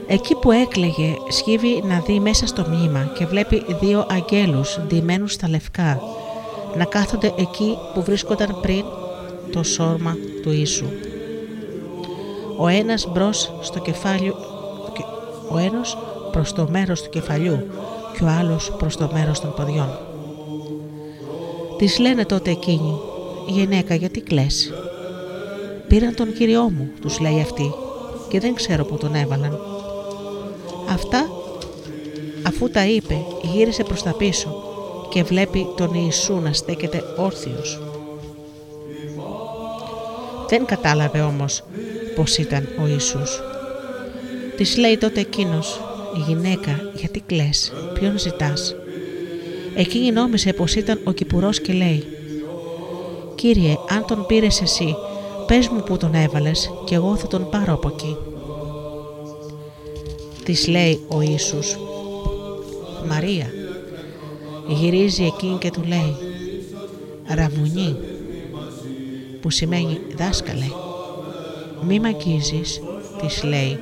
εκεί 0.06 0.34
που 0.34 0.52
έκλαιγε 0.52 1.14
σκύβει 1.28 1.82
να 1.84 1.98
δει 2.06 2.20
μέσα 2.20 2.46
στο 2.46 2.64
μνήμα 2.68 3.12
και 3.18 3.26
βλέπει 3.26 3.64
δύο 3.80 4.06
αγγέλους 4.10 4.78
ντυμένους 4.86 5.32
στα 5.32 5.48
λευκά 5.48 6.00
να 6.76 6.84
κάθονται 6.84 7.32
εκεί 7.36 7.78
που 7.94 8.02
βρίσκονταν 8.02 8.60
πριν 8.60 8.84
το 9.52 9.62
σώμα 9.62 10.16
του 10.42 10.50
Ιησού. 10.50 10.86
Ο 12.58 12.66
ένας 12.66 13.06
μπρος 13.12 13.52
στο 13.60 13.78
κεφάλι, 13.78 14.34
ο 15.50 15.58
ένας 15.58 15.96
προς 16.32 16.52
το 16.52 16.68
μέρος 16.70 17.02
του 17.02 17.08
κεφαλιού 17.08 17.66
και 18.18 18.24
ο 18.24 18.28
άλλος 18.28 18.72
προς 18.78 18.96
το 18.96 19.10
μέρος 19.12 19.40
των 19.40 19.54
ποδιών. 19.54 19.98
Της 21.78 21.98
λένε 21.98 22.24
τότε 22.24 22.50
εκείνοι, 22.50 23.00
«Γυναίκα, 23.46 23.94
γιατί 23.94 24.20
κλαις» 24.20 24.72
«Πήραν 25.88 26.14
τον 26.14 26.32
Κύριό 26.32 26.62
μου», 26.62 26.90
τους 27.00 27.20
λέει 27.20 27.40
αυτή, 27.40 27.72
«και 28.28 28.40
δεν 28.40 28.54
ξέρω 28.54 28.84
που 28.84 28.96
τον 28.96 29.14
έβαλαν». 29.14 29.58
Αυτά, 30.90 31.30
αφού 32.46 32.70
τα 32.70 32.86
είπε, 32.86 33.16
γύρισε 33.42 33.82
προς 33.82 34.02
τα 34.02 34.12
πίσω 34.12 34.62
και 35.10 35.22
βλέπει 35.22 35.66
τον 35.76 35.94
Ιησού 35.94 36.34
να 36.34 36.52
στέκεται 36.52 37.02
όρθιος. 37.16 37.80
Δεν 40.48 40.64
κατάλαβε 40.64 41.20
όμως 41.20 41.62
πως 42.14 42.36
ήταν 42.36 42.68
ο 42.82 42.86
Ιησούς. 42.86 43.42
Της 44.56 44.76
λέει 44.76 44.96
τότε 44.98 45.20
εκείνος 45.20 45.80
«Γυναίκα, 46.26 46.90
γιατί 46.94 47.20
κλαις, 47.20 47.72
ποιον 47.94 48.18
ζητάς» 48.18 48.74
Εκείνη 49.74 50.10
νόμιζε 50.10 50.52
πως 50.52 50.74
ήταν 50.74 51.00
ο 51.04 51.12
Κυπουρός 51.12 51.60
και 51.60 51.72
λέει 51.72 52.04
«Κύριε, 53.34 53.76
αν 53.88 54.04
τον 54.06 54.26
πήρες 54.26 54.60
εσύ, 54.60 54.96
πες 55.46 55.68
μου 55.68 55.82
που 55.82 55.96
τον 55.96 56.14
έβαλες 56.14 56.70
και 56.84 56.94
εγώ 56.94 57.16
θα 57.16 57.26
τον 57.26 57.50
πάρω 57.50 57.72
από 57.72 57.88
εκεί». 57.88 58.16
Της 60.44 60.68
λέει 60.68 61.00
ο 61.08 61.20
Ιησούς 61.20 61.78
«Μαρία». 63.08 63.52
Γυρίζει 64.68 65.24
εκείνη 65.24 65.58
και 65.58 65.70
του 65.70 65.82
λέει 65.86 66.16
«Ραβουνί» 67.34 67.96
που 69.40 69.50
σημαίνει 69.50 70.00
δάσκαλε. 70.16 70.66
«Μη 71.86 72.00
μ' 72.00 72.04
αγγίζεις», 72.04 72.80
της 73.20 73.44
λέει 73.44 73.78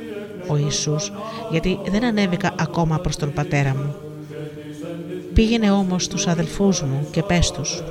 ο 0.48 0.56
Ιησούς, 0.56 1.12
γιατί 1.50 1.78
δεν 1.90 2.04
ανέβηκα 2.04 2.54
ακόμα 2.58 2.98
προς 2.98 3.16
τον 3.16 3.32
πατέρα 3.32 3.76
μου. 3.76 3.94
Πήγαινε 5.34 5.70
όμως 5.70 6.04
στους 6.04 6.26
αδελφούς 6.26 6.82
μου 6.82 7.06
και 7.10 7.22
πες 7.22 7.50
τους 7.50 7.82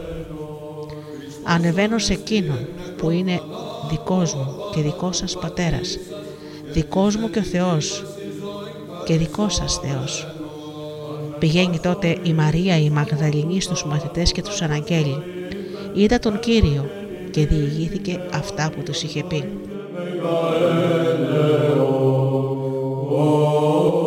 «Ανεβαίνω 1.44 1.98
σε 1.98 2.14
εκείνον 2.14 2.68
που 2.98 3.10
είναι 3.10 3.42
δικός 3.90 4.34
μου 4.34 4.48
και 4.74 4.82
δικός 4.82 5.18
σας 5.18 5.38
πατέρας, 5.38 5.98
δικός 6.72 7.16
μου 7.16 7.30
και 7.30 7.40
ο 7.40 7.44
Θεός 7.44 8.04
και 9.06 9.18
δικός 9.18 9.56
σας 9.56 9.80
Θεός». 9.80 10.28
Πηγαίνει 11.40 11.80
τότε 11.80 12.18
η 12.24 12.34
Μαρία 12.34 12.80
η 12.80 12.90
Μαγδαληνή 12.90 13.62
στους 13.62 13.86
μαθητές 13.86 14.32
και 14.32 14.42
τους 14.42 14.62
αναγγέλει 14.62 15.24
«Είδα 15.94 16.20
τον 16.20 16.40
Κύριο» 16.40 16.90
και 17.32 17.46
διηγήθηκε 17.46 18.20
αυτά 18.34 18.72
που 18.76 18.84
τους 18.84 19.04
είχε 19.04 19.24
πει. 19.24 19.44
Oh. 23.18 24.05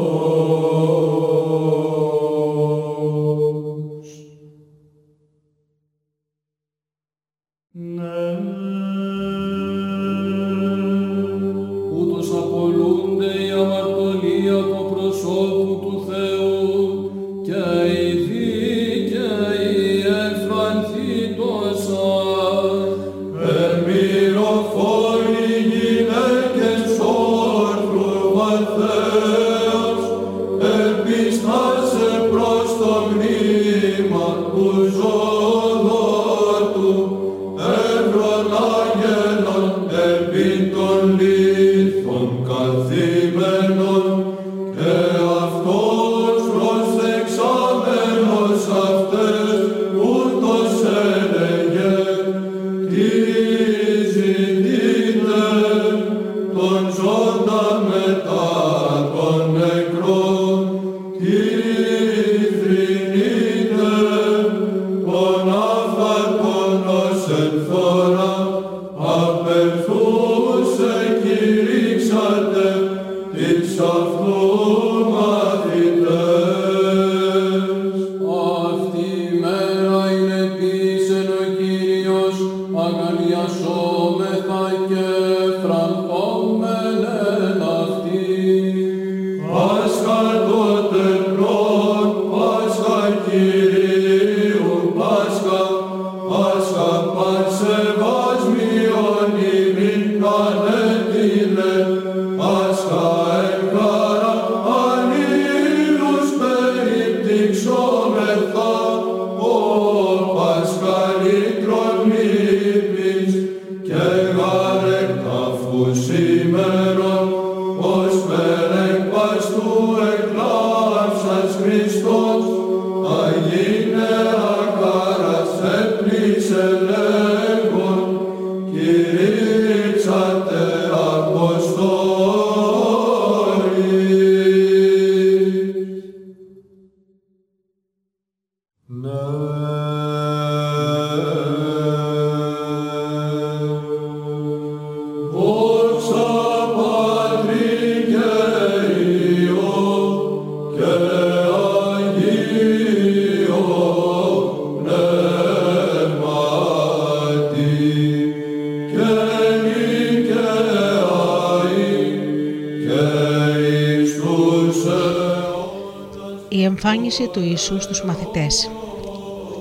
Η 167.09 167.11
εμφάνιση 167.11 167.39
του 167.39 167.49
Ιησού 167.49 167.81
στους 167.81 168.05
μαθητές. 168.05 168.71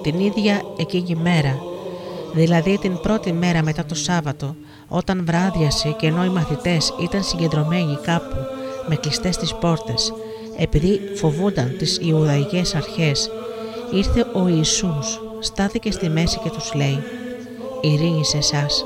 Την 0.01 0.19
ίδια 0.19 0.61
εκείνη 0.77 1.15
μέρα, 1.15 1.59
δηλαδή 2.33 2.77
την 2.77 2.99
πρώτη 2.99 3.33
μέρα 3.33 3.63
μετά 3.63 3.85
το 3.85 3.95
Σάββατο, 3.95 4.55
όταν 4.87 5.25
βράδιασε 5.25 5.95
και 5.99 6.07
ενώ 6.07 6.25
οι 6.25 6.29
μαθητές 6.29 6.93
ήταν 7.01 7.23
συγκεντρωμένοι 7.23 7.97
κάπου 8.01 8.35
με 8.87 8.95
κλειστές 8.95 9.37
τις 9.37 9.55
πόρτες, 9.55 10.13
επειδή 10.57 11.01
φοβούνταν 11.15 11.75
τις 11.77 11.99
Ιουδαϊκές 12.01 12.75
αρχές, 12.75 13.29
ήρθε 13.91 14.25
ο 14.33 14.47
Ιησούς, 14.47 15.21
στάθηκε 15.39 15.91
στη 15.91 16.09
μέση 16.09 16.39
και 16.43 16.49
τους 16.49 16.73
λέει 16.73 17.03
«Ειρήνη 17.81 18.25
σε 18.25 18.37
εσάς». 18.37 18.85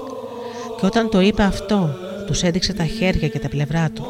Και 0.80 0.86
όταν 0.86 1.10
το 1.10 1.20
είπε 1.22 1.44
αυτό, 1.44 1.90
τους 2.28 2.44
έδειξε 2.44 2.74
τα 2.74 2.86
χέρια 2.86 3.28
και 3.28 3.40
τα 3.40 3.50
πλευρά 3.50 3.90
του. 3.90 4.06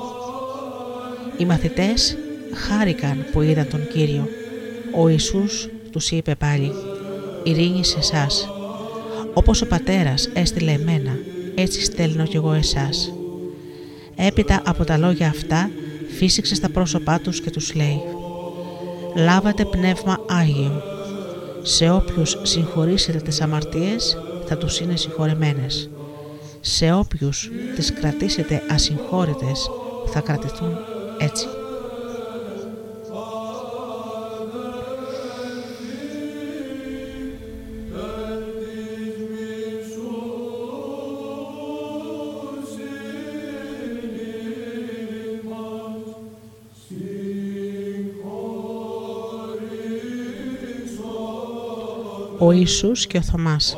Οι 1.38 1.46
μαθητές 1.46 2.18
χάρηκαν 2.54 3.26
που 3.32 3.42
είδαν 3.42 3.68
τον 3.70 3.88
Κύριο. 3.88 4.28
Ο 4.96 5.10
Ιησούς 5.10 5.70
τους 5.92 6.12
είπε 6.12 6.36
πάλι 6.36 6.72
«Ειρήνη 7.44 7.86
σε 7.86 7.98
εσάς. 8.00 8.50
Όπως 9.34 9.62
ο 9.62 9.68
Πατέρας 9.68 10.30
έστειλε 10.34 10.72
εμένα, 10.72 11.12
έτσι 11.56 11.84
στέλνω 11.84 12.24
κι 12.24 12.36
εγώ 12.36 12.54
εσάς». 12.54 13.14
Έπειτα 14.16 14.62
από 14.66 14.84
τα 14.84 14.98
λόγια 14.98 15.28
αυτά 15.28 15.70
φύσηξε 16.18 16.56
στα 16.56 16.70
πρόσωπά 16.70 17.20
τους 17.20 17.42
και 17.42 17.50
τους 17.50 17.76
λέει 17.76 18.02
«Λάβατε 19.16 19.66
πνεύμα 19.66 20.18
Άγιο. 20.28 20.82
Σε 21.62 21.90
όποιους 21.90 22.38
συγχωρήσετε 22.42 23.18
τις 23.18 23.42
αμαρτίες 23.42 24.18
θα 24.46 24.58
τους 24.58 24.80
είναι 24.80 24.96
συγχωρεμένες. 24.96 25.90
Σε 26.62 26.94
όποιους 26.94 27.52
τις 27.76 27.94
κρατήσετε 27.94 28.62
ασυγχώρητες 28.70 29.70
θα 30.06 30.20
κρατηθούν 30.20 30.78
έτσι». 31.20 31.46
Ο 52.44 52.52
Ιησούς 52.52 53.08
και 53.08 53.18
ο 53.18 53.22
Θωμάς. 53.22 53.78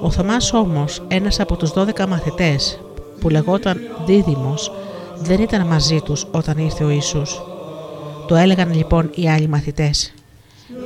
Ο 0.00 0.10
Θωμάς 0.10 0.52
όμως, 0.52 1.02
ένας 1.08 1.40
από 1.40 1.56
τους 1.56 1.70
12 1.72 2.06
μαθητές 2.06 2.80
που 3.20 3.28
λεγόταν 3.28 3.80
Δίδυμος, 4.06 4.72
δεν 5.18 5.40
ήταν 5.40 5.66
μαζί 5.66 6.00
τους 6.00 6.26
όταν 6.30 6.58
ήρθε 6.58 6.84
ο 6.84 6.90
Ιησούς. 6.90 7.42
Το 8.26 8.34
έλεγαν 8.34 8.74
λοιπόν 8.74 9.10
οι 9.14 9.28
άλλοι 9.28 9.48
μαθητές. 9.48 10.12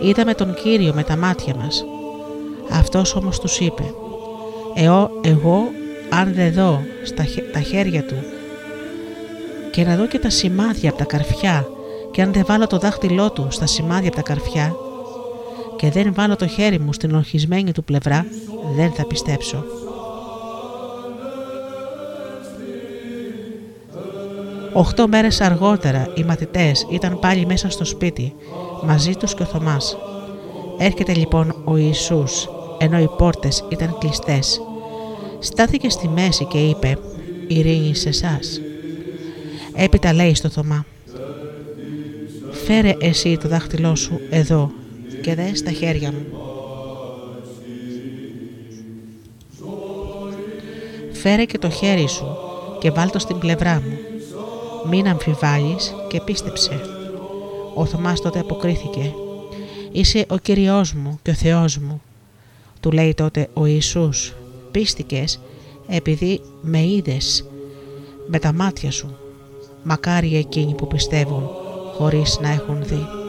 Είδαμε 0.02 0.34
τον 0.34 0.54
Κύριο 0.54 0.92
με 0.94 1.02
τα 1.02 1.16
μάτια 1.16 1.54
μας. 1.54 1.84
Αυτός 2.70 3.14
όμως 3.14 3.40
τους 3.40 3.58
είπε 3.58 3.94
«Εώ, 4.74 5.10
εγώ 5.22 5.58
αν 6.10 6.34
δεν 6.34 6.52
δω 6.52 6.80
στα, 7.04 7.24
χε- 7.24 7.52
τα 7.52 7.60
χέρια 7.60 8.04
του 8.04 8.16
και 9.70 9.84
να 9.84 9.96
δω 9.96 10.06
και 10.06 10.18
τα 10.18 10.30
σημάδια 10.30 10.88
από 10.88 10.98
τα 10.98 11.04
καρφιά 11.04 11.66
και 12.10 12.22
αν 12.22 12.32
δεν 12.32 12.44
βάλω 12.46 12.66
το 12.66 12.78
δάχτυλό 12.78 13.30
του 13.30 13.46
στα 13.50 13.66
σημάδια 13.66 14.08
από 14.08 14.16
τα 14.16 14.22
καρφιά 14.22 14.76
και 15.76 15.90
δεν 15.90 16.14
βάλω 16.14 16.36
το 16.36 16.46
χέρι 16.46 16.78
μου 16.78 16.92
στην 16.92 17.14
ορχισμένη 17.14 17.72
του 17.72 17.84
πλευρά, 17.84 18.26
δεν 18.76 18.90
θα 18.90 19.06
πιστέψω. 19.06 19.64
Οχτώ 24.72 25.08
μέρες 25.08 25.40
αργότερα 25.40 26.08
οι 26.14 26.24
μαθητές 26.24 26.86
ήταν 26.90 27.18
πάλι 27.18 27.46
μέσα 27.46 27.70
στο 27.70 27.84
σπίτι, 27.84 28.34
μαζί 28.82 29.14
τους 29.14 29.34
και 29.34 29.42
ο 29.42 29.46
Θωμάς. 29.46 29.96
Έρχεται 30.78 31.14
λοιπόν 31.14 31.54
ο 31.64 31.76
Ιησούς, 31.76 32.48
ενώ 32.78 32.98
οι 32.98 33.08
πόρτες 33.16 33.64
ήταν 33.68 33.96
κλειστές. 33.98 34.60
Στάθηκε 35.38 35.90
στη 35.90 36.08
μέση 36.08 36.44
και 36.44 36.58
είπε 36.58 36.98
«Ειρήνη 37.46 37.94
σε 37.94 38.08
εσάς». 38.08 38.60
Έπειτα 39.74 40.12
λέει 40.12 40.34
στο 40.34 40.48
Θωμά 40.48 40.84
«Φέρε 42.50 42.94
εσύ 43.00 43.38
το 43.42 43.48
δάχτυλό 43.48 43.94
σου 43.94 44.20
εδώ 44.30 44.70
και 45.26 45.34
δες 45.34 45.62
τα 45.62 45.70
χέρια 45.70 46.12
μου». 46.12 46.26
«Φέρε 51.12 51.44
και 51.44 51.58
το 51.58 51.70
χέρι 51.70 52.08
σου 52.08 52.36
και 52.80 52.90
βάλ 52.90 53.10
το 53.10 53.18
στην 53.18 53.38
πλευρά 53.38 53.74
μου. 53.74 53.98
Μην 54.90 55.08
αμφιβάλλεις 55.08 55.94
και 56.08 56.20
πίστεψε». 56.20 56.80
Ο 57.74 57.84
Θωμάς 57.84 58.20
τότε 58.20 58.38
αποκρίθηκε 58.38 59.14
«Είσαι 59.92 60.24
ο 60.28 60.36
Κυριός 60.36 60.92
μου 60.92 61.18
και 61.22 61.30
ο 61.30 61.34
Θεός 61.34 61.78
μου». 61.78 62.02
Του 62.80 62.92
λέει 62.92 63.14
τότε 63.14 63.48
ο 63.54 63.66
Ιησούς 63.66 64.34
«Πίστηκες 64.70 65.40
επειδή 65.86 66.40
με 66.60 66.82
είδες 66.82 67.44
με 68.26 68.38
τα 68.38 68.52
μάτια 68.52 68.90
σου. 68.90 69.16
Μακάρι 69.82 70.36
εκείνοι 70.36 70.74
που 70.74 70.86
πιστεύουν 70.86 71.50
χωρίς 71.96 72.38
να 72.40 72.48
έχουν 72.48 72.84
δει». 72.84 73.25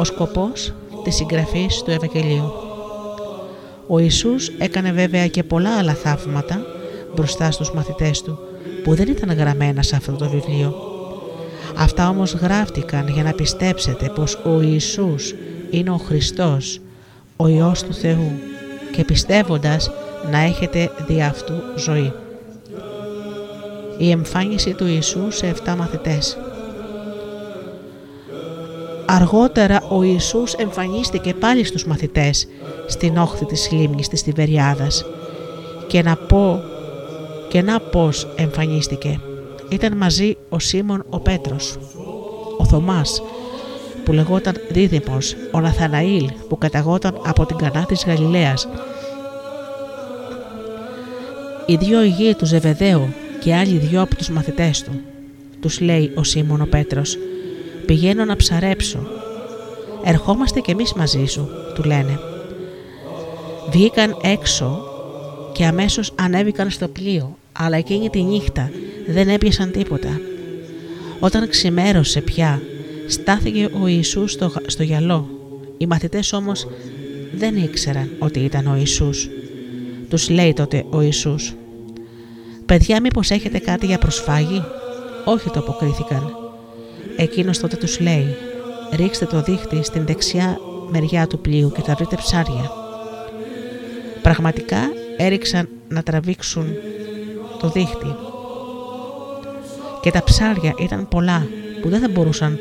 Ο 0.00 0.04
σκοπός 0.04 0.72
της 1.04 1.14
συγγραφής 1.14 1.82
του 1.82 1.90
Ευαγγελίου 1.90 2.52
Ο 3.86 3.98
Ιησούς 3.98 4.48
έκανε 4.48 4.92
βέβαια 4.92 5.26
και 5.26 5.42
πολλά 5.42 5.78
άλλα 5.78 5.94
θαύματα 5.94 6.60
μπροστά 7.14 7.50
στους 7.50 7.72
μαθητές 7.72 8.22
του 8.22 8.38
που 8.82 8.94
δεν 8.94 9.08
ήταν 9.08 9.36
γραμμένα 9.36 9.82
σε 9.82 9.96
αυτό 9.96 10.12
το 10.12 10.28
βιβλίο. 10.28 10.74
Αυτά 11.76 12.08
όμως 12.08 12.32
γράφτηκαν 12.32 13.08
για 13.08 13.22
να 13.22 13.32
πιστέψετε 13.32 14.12
πως 14.14 14.38
ο 14.44 14.60
Ιησούς 14.60 15.34
είναι 15.70 15.90
ο 15.90 15.96
Χριστός, 15.96 16.80
ο 17.36 17.46
Υιός 17.46 17.82
του 17.82 17.94
Θεού 17.94 18.32
και 18.92 19.04
πιστεύοντας 19.04 19.90
να 20.30 20.38
έχετε 20.38 20.90
δι' 21.06 21.22
αυτού 21.22 21.54
ζωή. 21.76 22.12
Η 23.98 24.10
εμφάνιση 24.10 24.74
του 24.74 24.86
Ιησού 24.86 25.30
σε 25.30 25.54
7 25.64 25.74
μαθητές 25.76 26.38
Αργότερα 29.12 29.82
ο 29.88 30.02
Ιησούς 30.02 30.52
εμφανίστηκε 30.52 31.34
πάλι 31.34 31.64
στους 31.64 31.84
μαθητές 31.84 32.48
στην 32.86 33.16
όχθη 33.16 33.44
της 33.44 33.70
λίμνης 33.72 34.08
της 34.08 34.22
Τιβεριάδας 34.22 35.04
και 35.86 36.02
να 36.02 36.16
πω 36.16 36.62
και 37.48 37.62
να 37.62 37.80
πώς 37.80 38.28
εμφανίστηκε. 38.36 39.20
Ήταν 39.68 39.96
μαζί 39.96 40.36
ο 40.48 40.58
Σίμων 40.58 41.04
ο 41.10 41.20
Πέτρος, 41.20 41.78
ο 42.58 42.64
Θωμάς 42.64 43.22
που 44.04 44.12
λεγόταν 44.12 44.54
Δίδυμος, 44.70 45.34
ο 45.52 45.60
Ναθαναήλ 45.60 46.30
που 46.48 46.58
καταγόταν 46.58 47.20
από 47.26 47.46
την 47.46 47.56
Κανά 47.56 47.84
της 47.84 48.04
Γαλιλαίας, 48.06 48.68
οι 51.66 51.76
δύο 51.76 52.02
υγιεί 52.02 52.34
του 52.34 52.46
Ζεβεδαίου 52.46 53.14
και 53.40 53.54
άλλοι 53.54 53.76
δυο 53.76 54.02
από 54.02 54.16
τους 54.16 54.28
μαθητές 54.28 54.82
του. 54.82 55.00
Τους 55.60 55.80
λέει 55.80 56.12
ο 56.14 56.24
Σίμων 56.24 56.60
ο 56.60 56.66
Πέτρος 56.66 57.16
«Πηγαίνω 57.90 58.24
να 58.24 58.36
ψαρέψω». 58.36 58.98
«Ερχόμαστε 60.04 60.60
κι 60.60 60.70
εμείς 60.70 60.92
μαζί 60.92 61.24
σου», 61.24 61.48
του 61.74 61.82
λένε. 61.82 62.18
Βγήκαν 63.70 64.16
έξω 64.22 64.82
και 65.52 65.64
αμέσως 65.64 66.12
ανέβηκαν 66.14 66.70
στο 66.70 66.88
πλοίο, 66.88 67.36
αλλά 67.52 67.76
εκείνη 67.76 68.10
τη 68.10 68.22
νύχτα 68.22 68.70
δεν 69.06 69.28
έπιασαν 69.28 69.70
τίποτα. 69.70 70.20
Όταν 71.20 71.48
ξημέρωσε 71.48 72.20
πια, 72.20 72.62
στάθηκε 73.06 73.68
ο 73.82 73.86
Ιησούς 73.86 74.32
στο, 74.32 74.52
στο 74.66 74.82
γυαλό. 74.82 75.28
Οι 75.78 75.86
μαθητές 75.86 76.32
όμως 76.32 76.66
δεν 77.32 77.56
ήξεραν 77.56 78.10
ότι 78.18 78.40
ήταν 78.40 78.66
ο 78.66 78.76
Ιησούς. 78.76 79.28
Τους 80.08 80.28
λέει 80.28 80.52
τότε 80.52 80.84
ο 80.90 81.00
Ιησούς 81.00 81.54
«Παιδιά 82.66 83.00
μήπως 83.00 83.30
έχετε 83.30 83.58
κάτι 83.58 83.86
για 83.86 83.98
προσφάγη» 83.98 84.62
«Όχι» 85.24 85.50
το 85.50 85.58
αποκρίθηκαν. 85.58 86.39
Εκείνος 87.22 87.58
τότε 87.58 87.76
τους 87.76 88.00
λέει 88.00 88.36
«Ρίξτε 88.92 89.24
το 89.24 89.42
δίχτυ 89.42 89.82
στην 89.82 90.06
δεξιά 90.06 90.58
μεριά 90.90 91.26
του 91.26 91.38
πλοίου 91.38 91.72
και 91.74 91.82
θα 91.82 91.94
βρείτε 91.94 92.16
ψάρια». 92.16 92.70
Πραγματικά 94.22 94.78
έριξαν 95.16 95.68
να 95.88 96.02
τραβήξουν 96.02 96.66
το 97.60 97.68
δίχτυ 97.68 98.16
και 100.00 100.10
τα 100.10 100.22
ψάρια 100.24 100.74
ήταν 100.78 101.08
πολλά 101.08 101.46
που 101.82 101.88
δεν 101.88 102.00
θα 102.00 102.08
μπορούσαν 102.08 102.58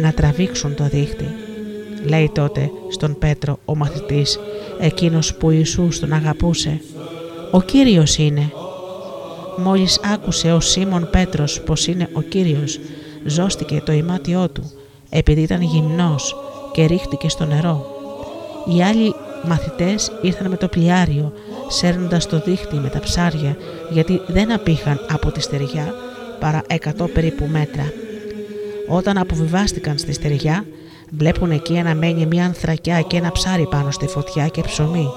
να 0.00 0.12
τραβήξουν 0.12 0.74
το 0.74 0.84
δίχτυ. 0.84 1.28
Λέει 2.04 2.30
τότε 2.34 2.70
στον 2.88 3.18
Πέτρο 3.18 3.58
ο 3.64 3.76
μαθητής, 3.76 4.38
εκείνος 4.80 5.34
που 5.34 5.50
Ιησούς 5.50 6.00
τον 6.00 6.12
αγαπούσε 6.12 6.80
«Ο 7.50 7.62
Κύριος 7.62 8.16
είναι». 8.16 8.52
Μόλις 9.56 10.00
άκουσε 10.14 10.52
ο 10.52 10.60
Σίμων 10.60 11.08
Πέτρος 11.10 11.60
πως 11.60 11.86
είναι 11.86 12.08
ο 12.12 12.20
Κύριος, 12.20 12.78
ζώστηκε 13.24 13.82
το 13.84 13.92
ημάτιό 13.92 14.48
του 14.48 14.70
επειδή 15.10 15.40
ήταν 15.40 15.62
γυμνός 15.62 16.36
και 16.72 16.84
ρίχτηκε 16.84 17.28
στο 17.28 17.44
νερό. 17.44 17.86
Οι 18.76 18.82
άλλοι 18.82 19.14
μαθητές 19.44 20.12
ήρθαν 20.22 20.50
με 20.50 20.56
το 20.56 20.68
πλοιάριο, 20.68 21.32
σέρνοντας 21.68 22.26
το 22.26 22.42
δίχτυ 22.44 22.76
με 22.76 22.88
τα 22.88 23.00
ψάρια 23.00 23.56
γιατί 23.90 24.20
δεν 24.26 24.52
απήχαν 24.52 25.00
από 25.10 25.30
τη 25.30 25.40
στεριά 25.40 25.94
παρά 26.40 26.62
εκατό 26.66 27.04
περίπου 27.04 27.46
μέτρα. 27.46 27.92
Όταν 28.88 29.18
αποβιβάστηκαν 29.18 29.98
στη 29.98 30.12
στεριά, 30.12 30.64
βλέπουν 31.10 31.50
εκεί 31.50 31.72
να 31.72 31.94
μένει 31.94 32.26
μια 32.26 32.44
ανθρακιά 32.44 33.00
και 33.00 33.16
ένα 33.16 33.32
ψάρι 33.32 33.66
πάνω 33.66 33.90
στη 33.90 34.06
φωτιά 34.06 34.48
και 34.48 34.60
ψωμί. 34.60 35.08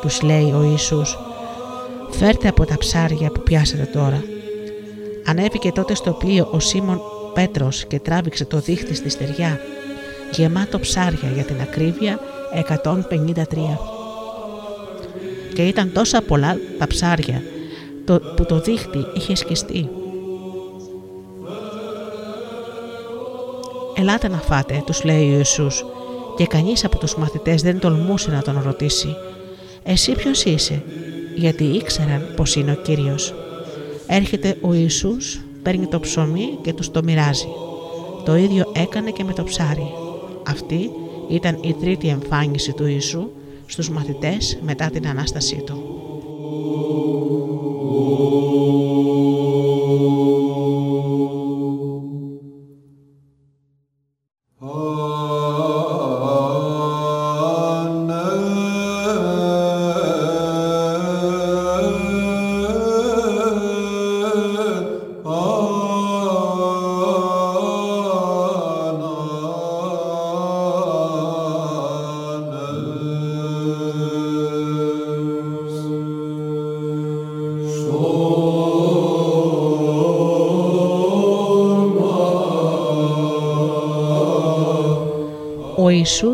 Τους 0.00 0.22
λέει 0.22 0.52
ο 0.52 0.62
Ιησούς 0.70 1.18
«Φέρτε 2.10 2.48
από 2.48 2.64
τα 2.64 2.78
ψάρια 2.78 3.30
που 3.30 3.42
πιάσατε 3.42 3.90
τώρα». 3.92 4.22
Ανέβηκε 5.26 5.72
τότε 5.72 5.94
στο 5.94 6.12
πλοίο 6.12 6.48
ο 6.50 6.60
Σίμων 6.60 7.00
Πέτρος 7.34 7.84
και 7.84 7.98
τράβηξε 7.98 8.44
το 8.44 8.58
δίχτυ 8.58 8.94
στη 8.94 9.08
στεριά, 9.08 9.60
γεμάτο 10.30 10.78
ψάρια 10.78 11.30
για 11.34 11.44
την 11.44 11.60
ακρίβεια 11.60 12.18
153. 12.52 13.42
Και 15.54 15.66
ήταν 15.66 15.92
τόσα 15.92 16.22
πολλά 16.22 16.56
τα 16.78 16.86
ψάρια 16.86 17.42
που 18.36 18.44
το 18.44 18.60
δίχτυ 18.60 19.06
είχε 19.14 19.34
σκιστεί. 19.34 19.88
«Ελάτε 23.96 24.28
να 24.28 24.36
φάτε», 24.36 24.82
τους 24.86 25.04
λέει 25.04 25.34
ο 25.34 25.36
Ιησούς 25.36 25.84
και 26.36 26.46
κανείς 26.46 26.84
από 26.84 26.98
τους 26.98 27.16
μαθητές 27.16 27.62
δεν 27.62 27.78
τολμούσε 27.78 28.30
να 28.30 28.42
τον 28.42 28.62
ρωτήσει 28.64 29.16
«Εσύ 29.82 30.12
ποιος 30.12 30.44
είσαι» 30.44 30.82
γιατί 31.34 31.64
ήξεραν 31.64 32.32
πως 32.36 32.54
είναι 32.54 32.72
ο 32.72 32.74
Κύριος. 32.74 33.34
Έρχεται 34.10 34.58
ο 34.60 34.72
Ιησούς, 34.72 35.40
παίρνει 35.62 35.86
το 35.86 36.00
ψωμί 36.00 36.58
και 36.62 36.72
τους 36.72 36.90
το 36.90 37.02
μοιράζει. 37.02 37.48
Το 38.24 38.36
ίδιο 38.36 38.72
έκανε 38.74 39.10
και 39.10 39.24
με 39.24 39.32
το 39.32 39.44
ψάρι. 39.44 39.92
Αυτή 40.46 40.90
ήταν 41.28 41.58
η 41.62 41.72
τρίτη 41.72 42.08
εμφάνιση 42.08 42.72
του 42.72 42.86
Ιησού 42.86 43.30
στους 43.66 43.90
μαθητές 43.90 44.58
μετά 44.62 44.90
την 44.90 45.08
Ανάστασή 45.08 45.62
Του. 45.66 45.98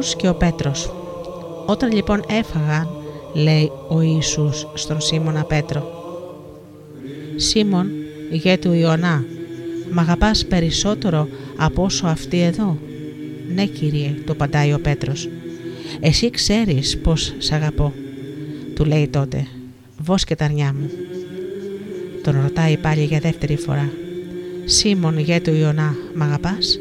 Ιησούς 0.05 0.21
και 0.21 0.29
ο 0.29 0.35
Πέτρος. 0.35 0.93
Όταν 1.67 1.93
λοιπόν 1.93 2.23
έφαγαν, 2.29 2.89
λέει 3.33 3.71
ο 3.89 4.01
Ιησούς 4.01 4.67
στον 4.75 5.01
Σίμωνα 5.01 5.45
Πέτρο 5.45 6.03
«Σίμων, 7.37 7.91
ηγέτη 8.31 8.69
του 8.69 8.73
Ιωνά, 8.73 9.25
μ' 9.93 9.99
αγαπάς 9.99 10.47
περισσότερο 10.47 11.29
από 11.57 11.83
όσο 11.83 12.07
αυτή 12.07 12.41
εδώ» 12.41 12.79
«Ναι 13.55 13.65
Κύριε», 13.65 14.15
το 14.27 14.35
παντάει 14.35 14.73
ο 14.73 14.81
Πέτρος. 14.81 15.29
«Εσύ 16.01 16.31
ξέρεις 16.31 16.99
πως 16.99 17.35
σ' 17.39 17.53
αγαπώ» 17.53 17.93
Του 18.75 18.85
λέει 18.85 19.09
τότε. 19.09 19.47
«Βόσκε 19.99 20.35
τα 20.35 20.45
αρνιά 20.45 20.75
μου» 20.81 20.91
Τον 22.23 22.41
ρωτάει 22.43 22.77
πάλι 22.77 23.05
για 23.05 23.19
δεύτερη 23.19 23.57
φορά. 23.57 23.91
«Σίμων, 24.65 25.19
ηγέτη 25.19 25.51
του 25.51 25.57
Ιωνά, 25.57 25.97
μ' 26.15 26.23
αγαπάς» 26.23 26.79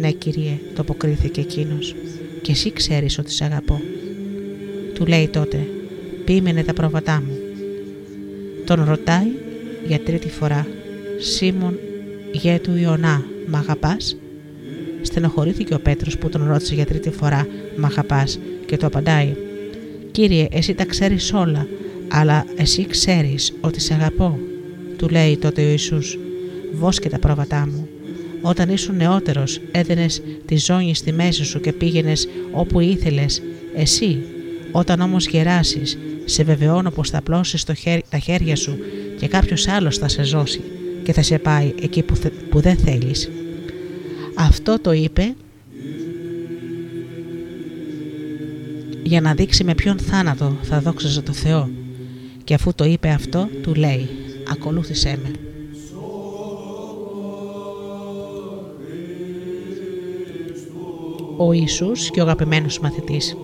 «Ναι 0.00 0.10
Κύριε», 0.10 0.58
το 0.74 0.80
αποκρίθηκε 0.80 1.40
εκείνος 1.40 1.94
και 2.44 2.52
εσύ 2.52 2.72
ξέρεις 2.72 3.18
ότι 3.18 3.30
σε 3.30 3.44
αγαπώ. 3.44 3.80
Του 4.94 5.06
λέει 5.06 5.28
τότε 5.28 5.66
«Ποίμενε 6.24 6.62
τα 6.62 6.72
πρόβατά 6.72 7.22
μου». 7.26 7.38
Τον 8.64 8.84
ρωτάει 8.84 9.26
για 9.86 10.00
τρίτη 10.00 10.28
φορά 10.28 10.66
«Σίμων 11.18 11.78
γέ 12.32 12.58
του 12.62 12.76
Ιωνά, 12.76 13.24
μ' 13.46 13.54
αγαπάς» 13.54 14.16
Στενοχωρήθηκε 15.02 15.74
ο 15.74 15.80
Πέτρος 15.80 16.18
που 16.18 16.28
τον 16.28 16.46
ρώτησε 16.46 16.74
για 16.74 16.86
τρίτη 16.86 17.10
φορά 17.10 17.46
«Μ' 17.76 17.84
αγαπάς» 17.84 18.38
και 18.66 18.76
το 18.76 18.86
απαντάει 18.86 19.34
«Κύριε, 20.10 20.46
εσύ 20.50 20.74
τα 20.74 20.84
ξέρεις 20.84 21.32
όλα, 21.32 21.66
αλλά 22.08 22.46
εσύ 22.56 22.86
ξέρεις 22.86 23.52
ότι 23.60 23.80
σε 23.80 23.94
αγαπώ». 23.94 24.38
Του 24.96 25.08
λέει 25.08 25.36
τότε 25.36 25.62
ο 25.62 25.68
Ιησούς 25.68 26.18
«Βόσκε 26.72 27.08
τα 27.08 27.18
πρόβατά 27.18 27.66
μου». 27.66 27.83
Όταν 28.46 28.68
ήσουν 28.68 28.96
νεότερος 28.96 29.60
έδαινες 29.70 30.22
τη 30.46 30.56
ζώνη 30.56 30.94
στη 30.94 31.12
μέση 31.12 31.44
σου 31.44 31.60
και 31.60 31.72
πήγαινες 31.72 32.28
όπου 32.52 32.80
ήθελες 32.80 33.42
εσύ. 33.76 34.18
Όταν 34.72 35.00
όμως 35.00 35.26
γεράσεις 35.26 35.98
σε 36.24 36.42
βεβαιώνω 36.44 36.90
πως 36.90 37.10
θα 37.10 37.22
πλώσεις 37.22 37.64
το 37.64 37.74
τα 38.08 38.18
χέρια 38.18 38.56
σου 38.56 38.78
και 39.18 39.28
κάποιος 39.28 39.68
άλλος 39.68 39.98
θα 39.98 40.08
σε 40.08 40.22
ζώσει 40.22 40.60
και 41.02 41.12
θα 41.12 41.22
σε 41.22 41.38
πάει 41.38 41.74
εκεί 41.82 42.02
που, 42.02 42.14
που 42.50 42.60
δεν 42.60 42.76
θέλεις. 42.76 43.30
Αυτό 44.34 44.78
το 44.80 44.92
είπε 44.92 45.34
για 49.02 49.20
να 49.20 49.34
δείξει 49.34 49.64
με 49.64 49.74
ποιον 49.74 49.98
θάνατο 49.98 50.56
θα 50.62 50.80
δόξαζε 50.80 51.22
το 51.22 51.32
Θεό 51.32 51.70
και 52.44 52.54
αφού 52.54 52.74
το 52.74 52.84
είπε 52.84 53.08
αυτό 53.08 53.48
του 53.62 53.74
λέει 53.74 54.08
«Ακολούθησέ 54.50 55.18
με». 55.22 55.43
Ο 61.36 61.52
Ιησούς 61.52 62.10
και 62.10 62.20
ο 62.20 62.22
αγαπημένος 62.22 62.78
μαθητής. 62.78 63.36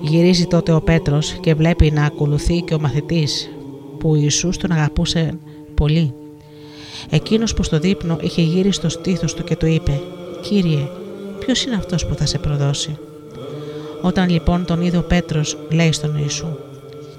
Γυρίζει 0.00 0.46
τότε 0.46 0.72
ο 0.72 0.80
Πέτρος 0.80 1.32
και 1.32 1.54
βλέπει 1.54 1.90
να 1.90 2.04
ακολουθεί 2.04 2.60
και 2.60 2.74
ο 2.74 2.80
μαθητής 2.80 3.50
που 3.98 4.10
ο 4.10 4.14
Ιησούς 4.14 4.56
τον 4.56 4.72
αγαπούσε 4.72 5.38
πολύ. 5.74 6.14
Εκείνος 7.10 7.54
που 7.54 7.62
στο 7.62 7.78
δείπνο 7.78 8.18
είχε 8.20 8.42
γύρει 8.42 8.72
στο 8.72 8.88
στήθος 8.88 9.34
του 9.34 9.44
και 9.44 9.56
του 9.56 9.66
είπε 9.66 10.00
«Κύριε, 10.42 10.88
ποιος 11.38 11.64
είναι 11.64 11.76
αυτός 11.76 12.06
που 12.06 12.14
θα 12.14 12.26
σε 12.26 12.38
προδώσει» 12.38 12.96
Όταν 14.02 14.28
λοιπόν 14.28 14.64
τον 14.64 14.82
είδε 14.82 14.96
ο 14.96 15.02
Πέτρος, 15.02 15.56
λέει 15.70 15.92
στον 15.92 16.18
Ιησού 16.18 16.46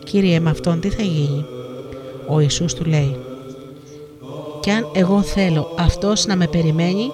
«Κύριε, 0.03 0.39
με 0.39 0.49
αυτόν 0.49 0.79
τι 0.79 0.89
θα 0.89 1.03
γίνει» 1.03 1.45
Ο 2.27 2.39
Ιησούς 2.39 2.73
του 2.73 2.85
λέει 2.85 3.15
«Κι 4.59 4.69
αν 4.69 4.87
εγώ 4.93 5.21
θέλω 5.21 5.73
αυτός 5.77 6.25
να 6.25 6.35
με 6.35 6.47
περιμένει, 6.47 7.11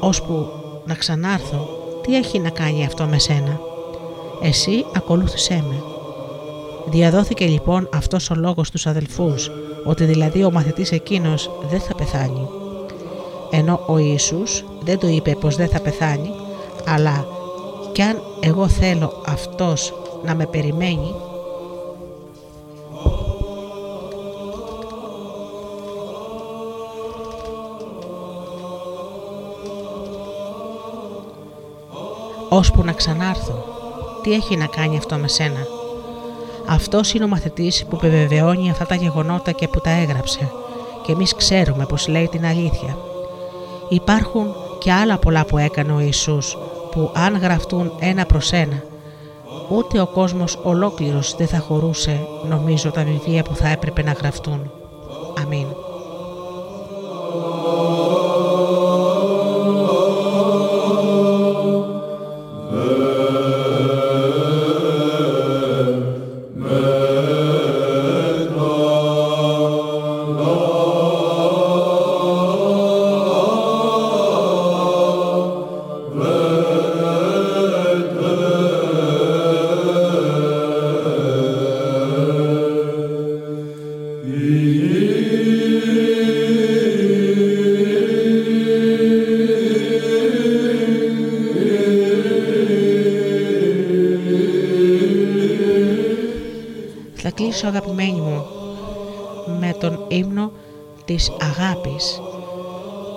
ώσπου 0.00 0.61
να 0.86 0.94
ξανάρθω, 0.94 1.68
τι 2.02 2.16
έχει 2.16 2.38
να 2.38 2.50
κάνει 2.50 2.84
αυτό 2.84 3.04
με 3.04 3.18
σένα; 3.18 3.60
Εσύ 4.42 4.84
ακολούθησέ 4.96 5.64
με». 5.68 5.82
Διαδόθηκε 6.86 7.44
λοιπόν 7.44 7.88
αυτός 7.94 8.30
ο 8.30 8.34
λόγος 8.34 8.66
στους 8.66 8.86
αδελφούς, 8.86 9.50
ότι 9.84 10.04
δηλαδή 10.04 10.44
ο 10.44 10.50
μαθητής 10.50 10.92
εκείνος 10.92 11.50
δεν 11.70 11.80
θα 11.80 11.94
πεθάνει. 11.94 12.48
Ενώ 13.50 13.80
ο 13.86 13.98
Ιησούς 13.98 14.64
δεν 14.80 14.98
του 14.98 15.08
είπε 15.08 15.36
πως 15.40 15.56
δεν 15.56 15.68
θα 15.68 15.80
πεθάνει, 15.80 16.30
αλλά 16.86 17.26
κι 17.92 18.02
αν 18.02 18.22
εγώ 18.40 18.68
θέλω 18.68 19.22
αυτός 19.26 19.92
να 20.24 20.34
με 20.34 20.46
περιμένει, 20.46 21.14
ώσπου 32.52 32.84
να 32.84 32.92
ξανάρθω. 32.92 33.64
Τι 34.22 34.32
έχει 34.32 34.56
να 34.56 34.66
κάνει 34.66 34.96
αυτό 34.96 35.16
με 35.16 35.28
σένα; 35.28 35.66
Αυτός 36.66 37.14
είναι 37.14 37.24
ο 37.24 37.28
μαθητής 37.28 37.84
που 37.84 37.96
επιβεβαιώνει 37.96 38.70
αυτά 38.70 38.86
τα 38.86 38.94
γεγονότα 38.94 39.52
και 39.52 39.68
που 39.68 39.80
τα 39.80 39.90
έγραψε 39.90 40.52
και 41.02 41.12
εμείς 41.12 41.34
ξέρουμε 41.34 41.86
πως 41.86 42.08
λέει 42.08 42.28
την 42.28 42.46
αλήθεια. 42.46 42.96
Υπάρχουν 43.88 44.54
και 44.78 44.92
άλλα 44.92 45.18
πολλά 45.18 45.44
που 45.44 45.58
έκανε 45.58 45.92
ο 45.92 46.00
Ιησούς 46.00 46.58
που 46.90 47.10
αν 47.14 47.36
γραφτούν 47.36 47.92
ένα 47.98 48.26
προς 48.26 48.52
ένα 48.52 48.82
ούτε 49.68 50.00
ο 50.00 50.06
κόσμος 50.06 50.58
ολόκληρος 50.62 51.34
δεν 51.36 51.46
θα 51.46 51.58
χωρούσε 51.58 52.26
νομίζω 52.48 52.90
τα 52.90 53.04
βιβλία 53.04 53.42
που 53.42 53.54
θα 53.54 53.68
έπρεπε 53.68 54.02
να 54.02 54.12
γραφτούν. 54.12 54.70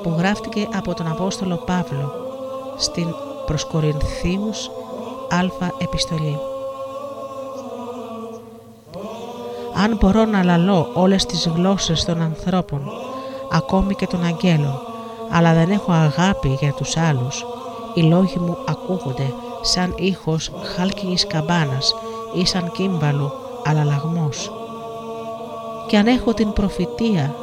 Που 0.05 0.15
γράφτηκε 0.17 0.67
από 0.75 0.93
τον 0.93 1.07
Απόστολο 1.07 1.55
Παύλο 1.55 2.13
στην 2.77 3.07
προς 3.45 3.65
Κορινθίους 3.65 4.69
Α 5.29 5.67
επιστολή. 5.77 6.37
Αν 9.83 9.97
μπορώ 9.99 10.25
να 10.25 10.43
λαλώ 10.43 10.89
όλες 10.93 11.25
τις 11.25 11.47
γλώσσες 11.55 12.05
των 12.05 12.21
ανθρώπων, 12.21 12.91
ακόμη 13.51 13.95
και 13.95 14.07
των 14.07 14.25
αγγέλων, 14.25 14.79
αλλά 15.31 15.53
δεν 15.53 15.71
έχω 15.71 15.91
αγάπη 15.91 16.57
για 16.59 16.71
τους 16.71 16.97
άλλους, 16.97 17.45
οι 17.93 18.01
λόγοι 18.01 18.37
μου 18.39 18.57
ακούγονται 18.67 19.33
σαν 19.61 19.93
ήχος 19.97 20.51
χάλκινης 20.75 21.27
καμπάνας 21.27 21.95
ή 22.33 22.45
σαν 22.45 22.71
κύμβαλο 22.71 23.33
αλλαλαγμός. 23.65 24.51
Και 25.87 25.97
αν 25.97 26.07
έχω 26.07 26.33
την 26.33 26.53
προφητεία 26.53 27.35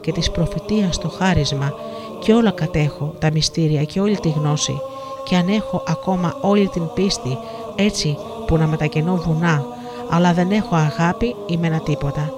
και 0.00 0.12
της 0.12 0.30
προφητείας 0.30 0.98
το 0.98 1.08
χάρισμα 1.08 1.74
και 2.18 2.32
όλα 2.32 2.50
κατέχω 2.50 3.14
τα 3.18 3.30
μυστήρια 3.32 3.84
και 3.84 4.00
όλη 4.00 4.18
τη 4.18 4.28
γνώση 4.28 4.80
και 5.24 5.36
αν 5.36 5.48
έχω 5.48 5.82
ακόμα 5.86 6.34
όλη 6.40 6.68
την 6.68 6.82
πίστη 6.94 7.38
έτσι 7.74 8.16
που 8.46 8.56
να 8.56 8.66
μετακινώ 8.66 9.16
βουνά 9.16 9.64
αλλά 10.10 10.32
δεν 10.32 10.50
έχω 10.50 10.76
αγάπη 10.76 11.36
είμαι 11.46 11.66
ένα 11.66 11.80
τίποτα. 11.80 12.32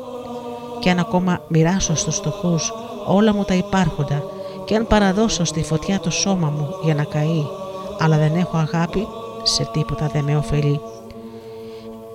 Και 0.79 0.91
αν 0.91 0.99
ακόμα 0.99 1.41
μοιράσω 1.49 1.95
στους 1.95 2.17
στοχούς 2.17 2.73
όλα 3.07 3.35
μου 3.35 3.45
τα 3.45 3.55
υπάρχοντα 3.55 4.23
και 4.65 4.77
αν 4.77 4.87
παραδώσω 4.87 5.45
στη 5.45 5.63
φωτιά 5.63 6.01
το 6.01 6.11
σώμα 6.11 6.49
μου 6.49 6.69
για 6.83 6.95
να 6.95 7.05
καεί 7.05 7.47
αλλά 7.99 8.17
δεν 8.19 8.37
έχω 8.37 8.57
αγάπη 8.57 9.07
σε 9.43 9.71
τίποτα 9.73 10.07
δεν 10.13 10.25
με 10.25 10.37
ωφελεί. 10.37 10.81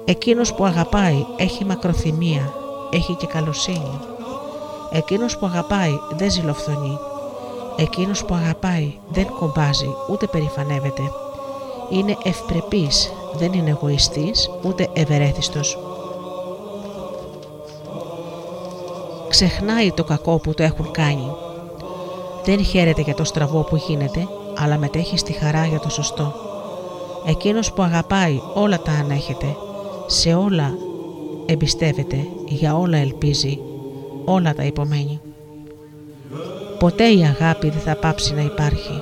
Εκείνος 0.06 0.54
που 0.54 0.66
αγαπάει 0.66 1.26
έχει 1.38 1.66
μακροθυμία, 1.66 2.54
έχει 2.90 3.16
και 3.16 3.28
καλοσύνη. 3.28 4.00
Εκείνος 4.92 5.38
που 5.38 5.46
αγαπάει 5.46 6.00
δεν 6.18 6.32
ζηλοφθονεί. 6.32 6.98
Εκείνος 7.76 8.26
που 8.26 8.34
αγαπάει 8.34 8.94
δεν 9.10 9.28
κομπάζει 9.40 9.90
ούτε 10.10 10.28
περηφανεύεται. 10.28 11.02
Είναι 11.90 12.18
ευπρεπής, 12.24 13.12
δεν 13.38 13.54
είναι 13.54 13.70
εγωιστής 13.70 14.50
ούτε 14.64 14.90
ευερέθιστος. 14.94 15.78
Ξεχνάει 19.30 19.92
το 19.92 20.04
κακό 20.04 20.38
που 20.38 20.54
το 20.54 20.64
έχουν 20.64 20.92
κάνει. 20.92 21.32
Δεν 22.44 22.64
χαίρεται 22.64 23.02
για 23.02 23.16
το 23.16 23.24
στραβό 23.24 23.62
που 23.62 23.76
γίνεται, 23.76 24.28
αλλά 24.58 24.78
μετέχει 24.78 25.18
στη 25.18 25.34
χαρά 25.34 25.66
για 25.66 25.80
το 25.80 25.90
σωστό. 25.90 26.34
Εκείνος 27.26 27.74
που 27.74 27.82
αγαπάει 27.82 28.42
όλα 28.54 28.82
τα 28.82 28.92
ανέχεται, 28.92 29.56
σε 30.06 30.34
όλα 30.34 30.74
εμπιστεύεται, 31.46 32.28
για 32.46 32.78
όλα 32.78 32.98
ελπίζει, 32.98 33.60
όλα 34.30 34.54
τα 34.54 34.64
υπομένει. 34.64 35.22
Ποτέ 36.80 37.04
η 37.04 37.24
αγάπη 37.24 37.70
δεν 37.70 37.80
θα 37.80 37.96
πάψει 37.96 38.34
να 38.34 38.42
υπάρχει. 38.42 39.02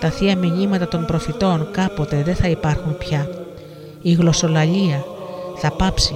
Τα 0.00 0.10
θεία 0.10 0.36
μηνύματα 0.36 0.88
των 0.88 1.04
προφητών 1.06 1.68
κάποτε 1.70 2.22
δεν 2.22 2.34
θα 2.34 2.48
υπάρχουν 2.48 2.98
πια. 2.98 3.30
Η 4.02 4.12
γλωσσολαλία 4.12 5.04
θα 5.56 5.70
πάψει, 5.70 6.14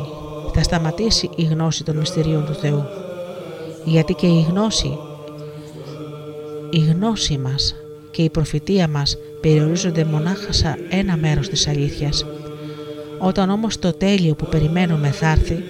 θα 0.54 0.62
σταματήσει 0.62 1.30
η 1.36 1.42
γνώση 1.42 1.84
των 1.84 1.96
μυστηρίων 1.96 2.46
του 2.46 2.54
Θεού. 2.54 2.84
Γιατί 3.84 4.14
και 4.14 4.26
η 4.26 4.46
γνώση, 4.50 4.98
η 6.70 6.78
γνώση 6.78 7.38
μας 7.38 7.74
και 8.10 8.22
η 8.22 8.30
προφητεία 8.30 8.88
μας 8.88 9.16
περιορίζονται 9.40 10.04
μονάχα 10.04 10.52
σε 10.52 10.78
ένα 10.90 11.16
μέρος 11.16 11.48
της 11.48 11.68
αλήθειας. 11.68 12.26
Όταν 13.18 13.50
όμως 13.50 13.78
το 13.78 13.92
τέλειο 13.92 14.34
που 14.34 14.46
περιμένουμε 14.46 15.08
θα 15.08 15.30
έρθει, 15.30 15.64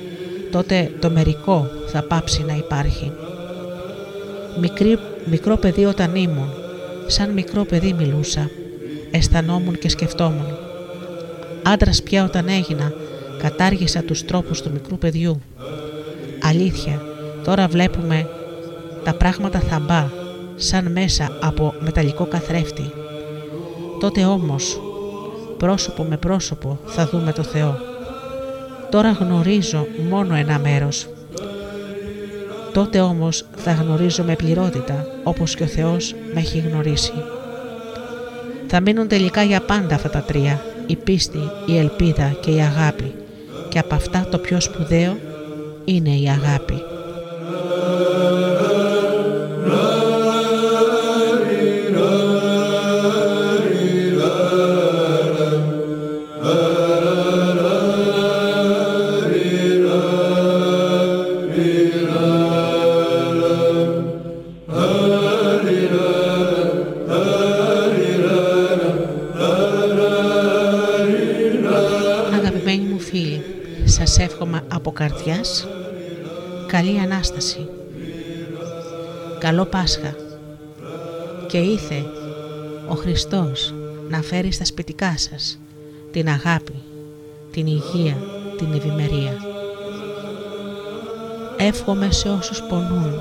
τότε 0.53 0.93
το 1.01 1.11
μερικό 1.11 1.70
θα 1.87 2.03
πάψει 2.03 2.45
να 2.45 2.57
υπάρχει. 2.57 3.12
Μικρή, 4.61 4.99
μικρό 5.31 5.57
παιδί 5.57 5.85
όταν 5.85 6.15
ήμουν, 6.15 6.49
σαν 7.07 7.31
μικρό 7.31 7.65
παιδί 7.65 7.93
μιλούσα, 7.93 8.51
αισθανόμουν 9.11 9.79
και 9.79 9.89
σκεφτόμουν. 9.89 10.57
Άντρας 11.62 12.03
πια 12.03 12.24
όταν 12.24 12.49
έγινα, 12.49 12.93
κατάργησα 13.39 14.03
τους 14.03 14.24
τρόπους 14.24 14.62
του 14.62 14.70
μικρού 14.73 14.99
παιδιού. 14.99 15.41
Αλήθεια, 16.43 17.03
τώρα 17.45 17.66
βλέπουμε 17.66 18.29
τα 19.05 19.15
πράγματα 19.15 19.59
θαμπά, 19.61 20.07
σαν 20.57 20.93
μέσα 20.93 21.39
από 21.41 21.74
μεταλλικό 21.81 22.27
καθρέφτη. 22.27 22.91
Τότε 24.01 24.24
όμως, 24.24 24.81
πρόσωπο 25.59 26.03
με 26.03 26.16
πρόσωπο 26.16 26.79
θα 26.87 27.07
δούμε 27.07 27.33
το 27.33 27.43
Θεό. 27.43 27.91
Τώρα 28.93 29.10
γνωρίζω 29.10 29.86
μόνο 30.10 30.35
ένα 30.35 30.59
μέρος. 30.59 31.09
Τότε 32.73 33.01
όμως 33.01 33.44
θα 33.56 33.73
γνωρίζω 33.73 34.23
με 34.23 34.35
πληρότητα, 34.35 35.06
όπως 35.24 35.55
και 35.55 35.62
ο 35.62 35.66
Θεός 35.66 36.14
με 36.35 36.40
έχει 36.40 36.59
γνωρίσει. 36.59 37.12
Θα 38.66 38.81
μείνουν 38.81 39.09
τελικά 39.09 39.43
για 39.43 39.60
πάντα 39.60 39.94
αυτά 39.94 40.10
τα 40.10 40.20
τρία, 40.20 40.60
η 40.86 40.97
πίστη, 40.97 41.51
η 41.66 41.78
ελπίδα 41.78 42.36
και 42.40 42.51
η 42.51 42.60
αγάπη. 42.60 43.14
Και 43.69 43.78
από 43.78 43.94
αυτά 43.94 44.27
το 44.31 44.39
πιο 44.39 44.60
σπουδαίο 44.60 45.16
είναι 45.85 46.10
η 46.10 46.28
αγάπη. 46.28 46.91
Καρδιάς 75.12 75.66
καλή 76.66 76.98
Ανάσταση. 76.98 77.68
Καλό 79.39 79.64
Πάσχα 79.64 80.14
και 81.47 81.59
ήθε 81.59 82.05
ο 82.89 82.94
Χριστός 82.94 83.74
να 84.09 84.22
φέρει 84.22 84.52
στα 84.52 84.64
σπιτικά 84.64 85.14
σας 85.18 85.59
την 86.10 86.28
αγάπη, 86.28 86.74
την 87.51 87.66
υγεία, 87.66 88.16
την 88.56 88.72
ευημερία. 88.72 89.36
Εύχομαι 91.56 92.10
σε 92.10 92.28
όσους 92.28 92.62
πονούν 92.62 93.20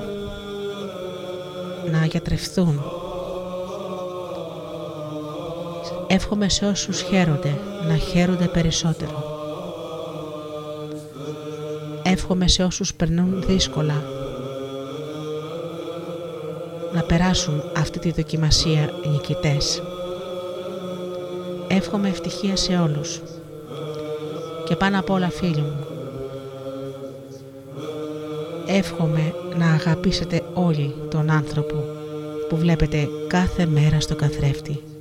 να 1.90 2.06
γιατρευθούν. 2.06 2.82
Εύχομαι 6.06 6.48
σε 6.48 6.64
όσους 6.64 7.00
χαίρονται 7.00 7.58
να 7.88 7.96
χαίρονται 7.96 8.46
περισσότερο. 8.46 9.31
Εύχομαι 12.32 12.50
σε 12.50 12.64
όσους 12.64 12.94
περνούν 12.94 13.42
δύσκολα 13.46 14.02
να 16.94 17.02
περάσουν 17.02 17.62
αυτή 17.76 17.98
τη 17.98 18.10
δοκιμασία 18.10 18.90
νικητές. 19.12 19.82
Εύχομαι 21.68 22.08
ευτυχία 22.08 22.56
σε 22.56 22.76
όλους. 22.76 23.20
Και 24.64 24.76
πάνω 24.76 24.98
απ' 24.98 25.10
όλα 25.10 25.30
φίλοι 25.30 25.60
μου, 25.60 25.86
εύχομαι 28.66 29.34
να 29.58 29.72
αγαπήσετε 29.72 30.42
όλοι 30.54 30.94
τον 31.10 31.30
άνθρωπο 31.30 31.84
που 32.48 32.56
βλέπετε 32.56 33.08
κάθε 33.26 33.66
μέρα 33.66 34.00
στο 34.00 34.16
καθρέφτη. 34.16 34.72
Καλό 34.72 34.80
Πάσχα! 34.80 34.91